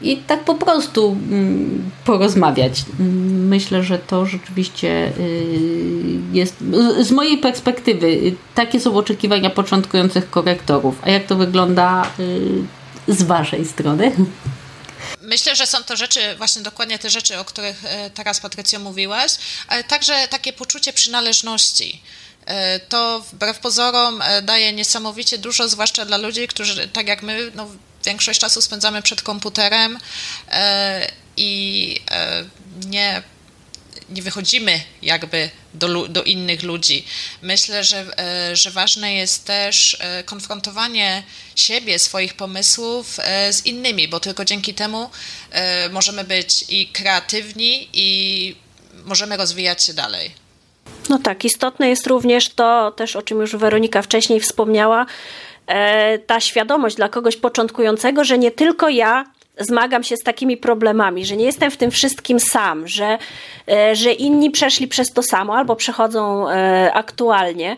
i 0.00 0.16
tak 0.16 0.44
po 0.44 0.54
prostu 0.54 1.16
mm, 1.30 1.90
porozmawiać. 2.04 2.82
Myślę, 3.28 3.82
że 3.82 3.98
to 3.98 4.26
rzeczywiście 4.26 5.12
y, 5.18 6.20
jest, 6.32 6.54
z 7.00 7.10
mojej 7.10 7.38
perspektywy, 7.38 8.36
takie 8.54 8.80
są 8.80 8.96
oczekiwania 8.96 9.50
początkujących 9.50 10.30
korektorów. 10.30 10.94
A 11.02 11.10
jak 11.10 11.26
to 11.26 11.36
wygląda 11.36 12.10
y, 13.08 13.14
z 13.14 13.22
Waszej 13.22 13.66
strony? 13.66 14.12
Myślę, 15.22 15.56
że 15.56 15.66
są 15.66 15.78
to 15.84 15.96
rzeczy, 15.96 16.20
właśnie 16.36 16.62
dokładnie 16.62 16.98
te 16.98 17.10
rzeczy, 17.10 17.38
o 17.38 17.44
których 17.44 17.82
teraz 18.14 18.40
Patrycja 18.40 18.78
mówiłaś, 18.78 19.32
ale 19.68 19.84
także 19.84 20.28
takie 20.30 20.52
poczucie 20.52 20.92
przynależności. 20.92 22.02
To 22.88 23.20
wbrew 23.32 23.58
pozorom 23.58 24.22
daje 24.42 24.72
niesamowicie 24.72 25.38
dużo, 25.38 25.68
zwłaszcza 25.68 26.04
dla 26.04 26.16
ludzi, 26.16 26.48
którzy 26.48 26.88
tak 26.88 27.08
jak 27.08 27.22
my 27.22 27.50
no, 27.54 27.66
większość 28.08 28.40
czasu 28.40 28.62
spędzamy 28.62 29.02
przed 29.02 29.22
komputerem 29.22 29.98
e, 30.50 31.10
i 31.36 32.00
e, 32.10 32.44
nie, 32.86 33.22
nie 34.10 34.22
wychodzimy 34.22 34.80
jakby 35.02 35.50
do, 35.74 36.08
do 36.08 36.22
innych 36.22 36.62
ludzi. 36.62 37.04
Myślę, 37.42 37.84
że, 37.84 38.06
e, 38.18 38.56
że 38.56 38.70
ważne 38.70 39.14
jest 39.14 39.44
też 39.44 39.98
konfrontowanie 40.24 41.22
siebie, 41.56 41.98
swoich 41.98 42.34
pomysłów 42.34 43.18
z 43.50 43.66
innymi, 43.66 44.08
bo 44.08 44.20
tylko 44.20 44.44
dzięki 44.44 44.74
temu 44.74 45.10
możemy 45.90 46.24
być 46.24 46.64
i 46.68 46.88
kreatywni, 46.88 47.88
i 47.92 48.56
możemy 49.04 49.36
rozwijać 49.36 49.84
się 49.84 49.94
dalej. 49.94 50.30
No 51.08 51.18
tak, 51.18 51.44
istotne 51.44 51.88
jest 51.88 52.06
również 52.06 52.48
to, 52.48 52.90
też 52.90 53.16
o 53.16 53.22
czym 53.22 53.40
już 53.40 53.56
Weronika 53.56 54.02
wcześniej 54.02 54.40
wspomniała, 54.40 55.06
ta 56.26 56.40
świadomość 56.40 56.96
dla 56.96 57.08
kogoś 57.08 57.36
początkującego, 57.36 58.24
że 58.24 58.38
nie 58.38 58.50
tylko 58.50 58.88
ja 58.88 59.24
zmagam 59.60 60.04
się 60.04 60.16
z 60.16 60.22
takimi 60.22 60.56
problemami, 60.56 61.26
że 61.26 61.36
nie 61.36 61.44
jestem 61.44 61.70
w 61.70 61.76
tym 61.76 61.90
wszystkim 61.90 62.40
sam, 62.40 62.88
że, 62.88 63.18
e, 63.70 63.96
że 63.96 64.12
inni 64.12 64.50
przeszli 64.50 64.88
przez 64.88 65.12
to 65.12 65.22
samo 65.22 65.56
albo 65.56 65.76
przechodzą 65.76 66.48
e, 66.48 66.92
aktualnie, 66.94 67.76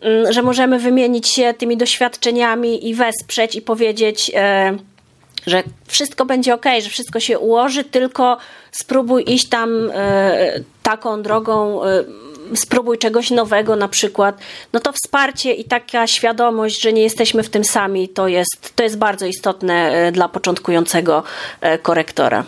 mm, 0.00 0.32
że 0.32 0.42
możemy 0.42 0.78
wymienić 0.78 1.28
się 1.28 1.54
tymi 1.58 1.76
doświadczeniami 1.76 2.88
i 2.88 2.94
wesprzeć 2.94 3.56
i 3.56 3.62
powiedzieć 3.62 4.32
że 5.46 5.62
wszystko 5.86 6.24
będzie 6.24 6.54
ok, 6.54 6.64
że 6.82 6.90
wszystko 6.90 7.20
się 7.20 7.38
ułoży, 7.38 7.84
tylko 7.84 8.38
spróbuj 8.72 9.24
iść 9.26 9.48
tam 9.48 9.90
e, 9.94 10.60
taką 10.82 11.22
drogą. 11.22 11.80
Spróbuj 12.56 12.98
czegoś 12.98 13.30
nowego 13.30 13.76
na 13.76 13.88
przykład, 13.88 14.38
no 14.72 14.80
to 14.80 14.92
wsparcie 14.92 15.52
i 15.52 15.64
taka 15.64 16.06
świadomość, 16.06 16.82
że 16.82 16.92
nie 16.92 17.02
jesteśmy 17.02 17.42
w 17.42 17.50
tym 17.50 17.64
sami, 17.64 18.08
to 18.08 18.28
jest, 18.28 18.76
to 18.76 18.82
jest 18.82 18.98
bardzo 18.98 19.26
istotne 19.26 19.90
e, 19.90 20.12
dla 20.12 20.28
początkującego 20.28 21.24
e, 21.60 21.78
korektora. 21.78 22.44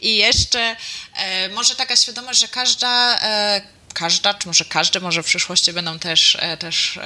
I 0.00 0.16
jeszcze 0.16 0.76
e, 1.16 1.48
może 1.48 1.76
taka 1.76 1.96
świadomość, 1.96 2.40
że 2.40 2.48
każda 2.48 3.18
każda, 3.94 4.34
czy 4.34 4.46
może 4.46 4.64
każdy, 4.64 5.00
może 5.00 5.22
w 5.22 5.26
przyszłości 5.26 5.72
będą 5.72 5.98
też, 5.98 6.38
też 6.58 6.98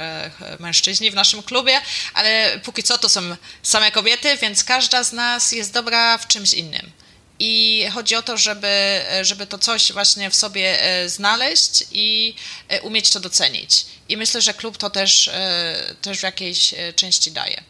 mężczyźni 0.59 1.11
w 1.11 1.15
naszym 1.15 1.43
klubie, 1.43 1.81
ale 2.13 2.59
póki 2.63 2.83
co 2.83 2.97
to 2.97 3.09
są 3.09 3.21
same 3.63 3.91
kobiety, 3.91 4.37
więc 4.41 4.63
każda 4.63 5.03
z 5.03 5.13
nas 5.13 5.51
jest 5.51 5.73
dobra 5.73 6.17
w 6.17 6.27
czymś 6.27 6.53
innym. 6.53 6.91
I 7.43 7.85
chodzi 7.93 8.15
o 8.15 8.21
to, 8.21 8.37
żeby, 8.37 8.99
żeby 9.21 9.47
to 9.47 9.57
coś 9.57 9.91
właśnie 9.91 10.29
w 10.29 10.35
sobie 10.35 10.83
e, 10.83 11.09
znaleźć 11.09 11.83
i 11.91 12.35
e, 12.69 12.81
umieć 12.81 13.09
to 13.09 13.19
docenić. 13.19 13.85
I 14.09 14.17
myślę, 14.17 14.41
że 14.41 14.53
klub 14.53 14.77
to 14.77 14.89
też, 14.89 15.27
e, 15.27 15.75
też 16.01 16.19
w 16.19 16.23
jakiejś 16.23 16.75
części 16.95 17.31
daje. 17.31 17.63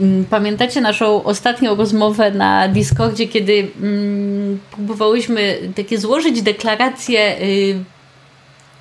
Mm, 0.00 0.24
pamiętacie 0.24 0.80
naszą 0.80 1.24
ostatnią 1.24 1.74
rozmowę 1.74 2.30
na 2.30 2.68
Discordzie, 2.68 3.28
kiedy 3.28 3.68
mm, 3.80 4.60
próbowałyśmy 4.70 5.58
takie 5.76 5.98
złożyć 5.98 6.42
deklarację, 6.42 7.40
y, 7.40 7.84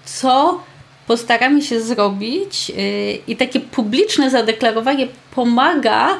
co 0.05 0.63
postaramy 1.07 1.61
się 1.61 1.81
zrobić, 1.81 2.71
y, 2.77 3.19
i 3.27 3.35
takie 3.35 3.59
publiczne 3.59 4.29
zadeklarowanie 4.29 5.07
pomaga 5.35 6.19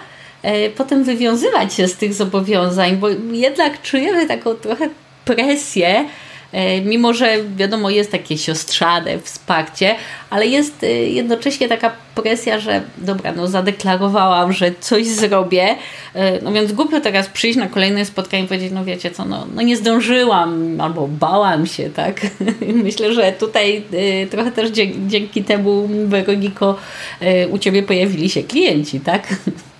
potem 0.75 1.03
wywiązywać 1.03 1.73
się 1.73 1.87
z 1.87 1.95
tych 1.97 2.13
zobowiązań, 2.13 2.97
bo 2.97 3.07
jednak 3.31 3.81
czujemy 3.81 4.27
taką 4.27 4.55
trochę 4.55 4.89
presję, 5.25 6.05
e, 6.51 6.81
mimo 6.81 7.13
że 7.13 7.37
wiadomo 7.55 7.89
jest 7.89 8.11
takie 8.11 8.37
siostrzane 8.37 9.19
wsparcie, 9.19 9.95
ale 10.29 10.47
jest 10.47 10.83
e, 10.83 10.87
jednocześnie 10.91 11.67
taka 11.67 11.91
presja, 12.15 12.59
że 12.59 12.81
dobra, 12.97 13.31
no 13.31 13.47
zadeklarowałam, 13.47 14.53
że 14.53 14.71
coś 14.79 15.07
zrobię, 15.07 15.75
no 16.41 16.51
więc 16.51 16.71
głupio 16.71 17.01
teraz 17.01 17.27
przyjść 17.27 17.57
na 17.57 17.67
kolejne 17.67 18.05
spotkanie 18.05 18.43
i 18.43 18.47
powiedzieć, 18.47 18.71
no 18.71 18.85
wiecie 18.85 19.11
co, 19.11 19.25
no, 19.25 19.47
no 19.55 19.61
nie 19.61 19.77
zdążyłam 19.77 20.81
albo 20.81 21.07
bałam 21.07 21.67
się, 21.67 21.89
tak? 21.89 22.21
Myślę, 22.83 23.13
że 23.13 23.31
tutaj 23.31 23.83
trochę 24.31 24.51
też 24.51 24.69
dzięki 25.07 25.43
temu, 25.43 25.89
Weroniko, 26.05 26.77
u 27.49 27.57
Ciebie 27.57 27.83
pojawili 27.83 28.29
się 28.29 28.43
klienci, 28.43 28.99
tak? 28.99 29.27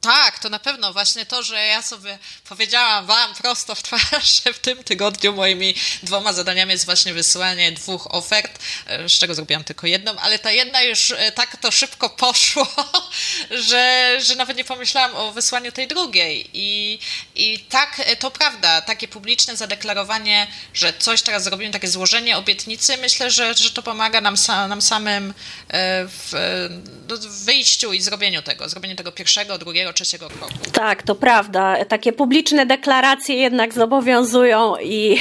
Tak, 0.00 0.38
to 0.38 0.48
na 0.48 0.58
pewno 0.58 0.92
właśnie 0.92 1.26
to, 1.26 1.42
że 1.42 1.66
ja 1.66 1.82
sobie 1.82 2.18
powiedziałam 2.48 3.06
Wam 3.06 3.34
prosto 3.34 3.74
w 3.74 3.82
twarz, 3.82 4.42
że 4.44 4.52
w 4.52 4.58
tym 4.58 4.84
tygodniu 4.84 5.32
moimi 5.32 5.74
dwoma 6.02 6.32
zadaniami 6.32 6.72
jest 6.72 6.84
właśnie 6.84 7.14
wysyłanie 7.14 7.72
dwóch 7.72 8.14
ofert, 8.14 8.58
e, 8.86 9.08
z 9.08 9.12
czego 9.12 9.34
zrobiłam 9.34 9.64
tylko 9.64 9.86
jedną, 9.86 10.18
ale 10.18 10.38
ta 10.38 10.50
jedna 10.50 10.82
już 10.82 11.10
e, 11.10 11.32
tak 11.32 11.56
to 11.56 11.70
szybko 11.70 12.10
poszło, 12.10 12.68
że, 13.68 14.16
że 14.22 14.34
nawet 14.34 14.56
nie 14.56 14.64
pomyślałam 14.64 15.16
o 15.16 15.32
wysłaniu 15.32 15.72
tej 15.72 15.88
drugiej. 15.88 16.50
I, 16.54 16.98
I 17.34 17.58
tak, 17.58 18.00
e, 18.04 18.16
to 18.16 18.30
prawda, 18.30 18.80
takie 18.82 19.08
publiczne 19.08 19.56
zadeklarowanie, 19.56 20.46
że 20.74 20.92
coś 20.98 21.22
teraz 21.22 21.44
zrobimy, 21.44 21.72
takie 21.72 21.88
złożenie 21.88 22.36
obietnicy, 22.36 22.96
myślę, 22.96 23.30
że, 23.30 23.54
że 23.54 23.70
to 23.70 23.82
pomaga 23.82 24.20
nam, 24.20 24.34
nam 24.68 24.82
samym 24.82 25.34
w, 26.08 26.30
w 27.08 27.44
wyjściu 27.44 27.92
i 27.92 28.00
zrobieniu 28.00 28.42
tego, 28.42 28.68
zrobieniu 28.68 28.96
tego 28.96 29.12
pierwszego, 29.12 29.58
drugiego, 29.58 29.89
trzeciego 29.92 30.28
kroku. 30.28 30.54
Tak, 30.72 31.02
to 31.02 31.14
prawda. 31.14 31.84
Takie 31.84 32.12
publiczne 32.12 32.66
deklaracje 32.66 33.34
jednak 33.34 33.74
zobowiązują 33.74 34.74
i 34.82 35.20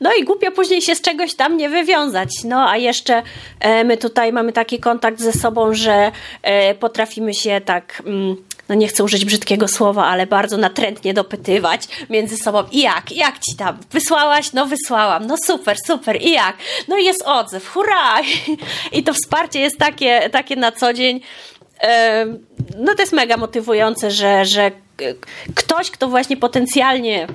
no 0.00 0.10
i 0.14 0.24
głupio 0.24 0.50
później 0.50 0.82
się 0.82 0.94
z 0.94 1.00
czegoś 1.00 1.34
tam 1.34 1.56
nie 1.56 1.68
wywiązać. 1.68 2.28
No 2.44 2.70
a 2.70 2.76
jeszcze 2.76 3.22
e, 3.60 3.84
my 3.84 3.96
tutaj 3.96 4.32
mamy 4.32 4.52
taki 4.52 4.78
kontakt 4.78 5.20
ze 5.20 5.32
sobą, 5.32 5.74
że 5.74 6.12
e, 6.42 6.74
potrafimy 6.74 7.34
się 7.34 7.60
tak 7.64 8.02
mm, 8.06 8.36
no 8.68 8.74
nie 8.74 8.88
chcę 8.88 9.04
użyć 9.04 9.24
brzydkiego 9.24 9.68
słowa, 9.68 10.06
ale 10.06 10.26
bardzo 10.26 10.56
natrętnie 10.56 11.14
dopytywać 11.14 11.88
między 12.10 12.36
sobą. 12.36 12.64
I 12.70 12.80
jak? 12.80 13.12
Jak 13.12 13.38
ci 13.38 13.56
tam? 13.56 13.78
Wysłałaś? 13.90 14.52
No 14.52 14.66
wysłałam. 14.66 15.26
No 15.26 15.36
super, 15.46 15.76
super. 15.86 16.22
I 16.22 16.30
jak? 16.30 16.56
No 16.88 16.98
i 16.98 17.04
jest 17.04 17.22
odzew. 17.22 17.68
Hurra! 17.68 18.20
I 18.92 19.02
to 19.02 19.14
wsparcie 19.14 19.60
jest 19.60 19.78
takie, 19.78 20.30
takie 20.30 20.56
na 20.56 20.72
co 20.72 20.92
dzień 20.92 21.20
no 22.78 22.94
to 22.94 23.02
jest 23.02 23.12
mega 23.12 23.36
motywujące, 23.36 24.10
że, 24.10 24.44
że 24.44 24.70
ktoś, 25.54 25.90
kto 25.90 26.08
właśnie 26.08 26.36
potencjalnie 26.36 27.26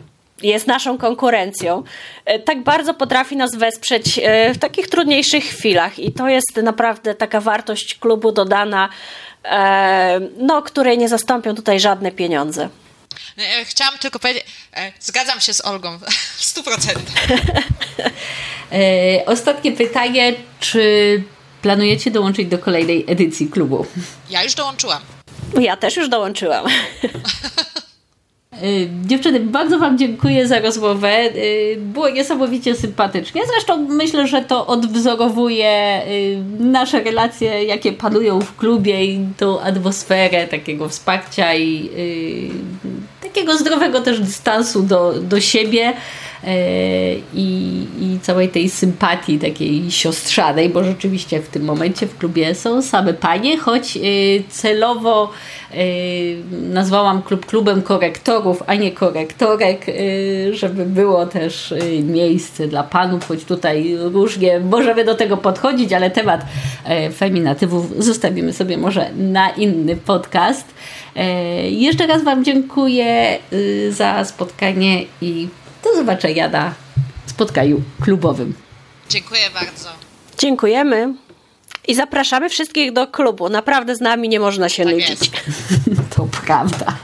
jest 0.41 0.67
naszą 0.67 0.97
konkurencją, 0.97 1.83
e, 2.25 2.39
tak 2.39 2.63
bardzo 2.63 2.93
potrafi 2.93 3.35
nas 3.35 3.55
wesprzeć 3.55 4.19
e, 4.23 4.53
w 4.53 4.57
takich 4.57 4.87
trudniejszych 4.87 5.43
chwilach 5.43 5.99
i 5.99 6.11
to 6.11 6.27
jest 6.27 6.55
naprawdę 6.63 7.15
taka 7.15 7.41
wartość 7.41 7.95
klubu 7.95 8.31
dodana, 8.31 8.89
e, 9.43 10.19
no, 10.37 10.61
której 10.61 10.97
nie 10.97 11.09
zastąpią 11.09 11.55
tutaj 11.55 11.79
żadne 11.79 12.11
pieniądze. 12.11 12.69
Chciałam 13.65 13.97
tylko 13.97 14.19
powiedzieć, 14.19 14.45
zgadzam 14.99 15.39
się 15.39 15.53
z 15.53 15.65
Olgą 15.65 15.97
w 15.97 16.41
100%. 16.41 16.99
Ostatnie 19.25 19.71
pytanie, 19.71 20.33
czy 20.59 21.23
planujecie 21.61 22.11
dołączyć 22.11 22.47
do 22.47 22.57
kolejnej 22.57 23.05
edycji 23.07 23.47
klubu? 23.47 23.85
Ja 24.29 24.43
już 24.43 24.55
dołączyłam. 24.55 25.01
Ja 25.59 25.77
też 25.77 25.97
już 25.97 26.09
dołączyłam. 26.09 26.65
Y, 28.63 28.89
dziewczyny, 29.05 29.39
bardzo 29.39 29.79
Wam 29.79 29.97
dziękuję 29.97 30.47
za 30.47 30.59
rozmowę. 30.59 31.35
Y, 31.35 31.77
było 31.79 32.09
niesamowicie 32.09 32.75
sympatycznie. 32.75 33.41
Zresztą 33.47 33.77
myślę, 33.77 34.27
że 34.27 34.41
to 34.41 34.67
odwzorowuje 34.67 36.01
y, 36.07 36.37
nasze 36.59 37.03
relacje, 37.03 37.63
jakie 37.63 37.93
panują 37.93 38.41
w 38.41 38.55
klubie 38.55 39.05
i 39.05 39.25
tą 39.37 39.61
atmosferę 39.61 40.47
takiego 40.47 40.89
wsparcia 40.89 41.55
i 41.55 41.89
takiego 43.21 43.57
zdrowego 43.57 44.01
też 44.01 44.19
dystansu 44.19 44.83
do, 44.83 45.13
do 45.21 45.41
siebie. 45.41 45.93
E, 46.43 47.15
i, 47.33 47.87
i 47.99 48.19
całej 48.21 48.49
tej 48.49 48.69
sympatii 48.69 49.39
takiej 49.39 49.91
siostrzanej, 49.91 50.69
bo 50.69 50.83
rzeczywiście 50.83 51.41
w 51.41 51.47
tym 51.47 51.63
momencie 51.63 52.07
w 52.07 52.17
klubie 52.17 52.55
są 52.55 52.81
same 52.81 53.13
panie, 53.13 53.57
choć 53.57 53.97
e, 53.97 53.99
celowo 54.49 55.31
e, 55.71 55.75
nazwałam 56.51 57.21
klub 57.21 57.45
klubem 57.45 57.81
korektorów, 57.81 58.63
a 58.67 58.75
nie 58.75 58.91
korektorek, 58.91 59.85
żeby 60.51 60.85
było 60.85 61.25
też 61.25 61.73
miejsce 62.03 62.67
dla 62.67 62.83
panów, 62.83 63.27
choć 63.27 63.43
tutaj 63.43 63.95
różnie 63.99 64.59
możemy 64.59 65.05
do 65.05 65.15
tego 65.15 65.37
podchodzić, 65.37 65.93
ale 65.93 66.11
temat 66.11 66.45
feminatywów 67.15 68.03
zostawimy 68.03 68.53
sobie 68.53 68.77
może 68.77 69.09
na 69.17 69.49
inny 69.49 69.95
podcast. 69.95 70.65
Jeszcze 71.69 72.07
raz 72.07 72.23
Wam 72.23 72.43
dziękuję 72.43 73.37
za 73.89 74.25
spotkanie 74.25 75.05
i 75.21 75.47
do 75.83 75.95
zobaczenia 75.95 76.49
na 76.49 76.73
spotkaniu 77.25 77.81
klubowym. 78.01 78.53
Dziękuję 79.09 79.41
bardzo. 79.53 79.89
Dziękujemy. 80.37 81.13
I 81.87 81.95
zapraszamy 81.95 82.49
wszystkich 82.49 82.93
do 82.93 83.07
klubu. 83.07 83.49
Naprawdę 83.49 83.95
z 83.95 84.01
nami 84.01 84.29
nie 84.29 84.39
można 84.39 84.69
się 84.69 84.83
tak 84.83 84.93
nudzić. 84.93 85.31
to 86.15 86.27
prawda. 86.45 86.97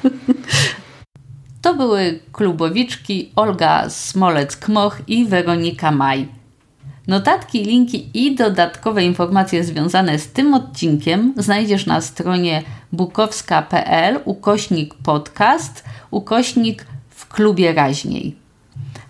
To 1.61 1.73
były 1.73 2.19
klubowiczki 2.31 3.31
Olga 3.35 3.87
Smolec-Kmoch 3.87 4.91
i 5.07 5.25
Weronika 5.25 5.91
Maj. 5.91 6.27
Notatki, 7.07 7.63
linki 7.63 8.09
i 8.13 8.35
dodatkowe 8.35 9.03
informacje 9.03 9.63
związane 9.63 10.19
z 10.19 10.27
tym 10.27 10.53
odcinkiem 10.53 11.33
znajdziesz 11.37 11.85
na 11.85 12.01
stronie 12.01 12.63
bukowska.pl 12.91 14.19
ukośnik 14.25 14.93
podcast 14.93 15.83
ukośnik 16.11 16.85
w 17.09 17.27
klubie 17.27 17.73
raźniej. 17.73 18.42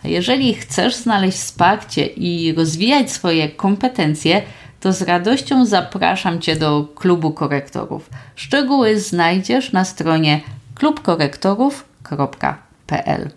Jeżeli 0.04 0.54
chcesz 0.54 0.96
znaleźć 0.96 1.38
wsparcie 1.38 2.06
i 2.06 2.54
rozwijać 2.54 3.12
swoje 3.12 3.50
kompetencje, 3.50 4.42
to 4.80 4.94
z 4.94 5.02
radością 5.02 5.66
zapraszam 5.66 6.42
Cię 6.42 6.56
do 6.56 6.88
klubu 6.96 7.32
korektorów. 7.32 8.10
Szczegóły 8.36 9.00
znajdziesz 9.00 9.72
na 9.72 9.86
stronie 9.86 10.42
klubkorektorów.pl. 10.76 13.30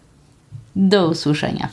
Do 0.77 1.09
usłyszenia. 1.09 1.69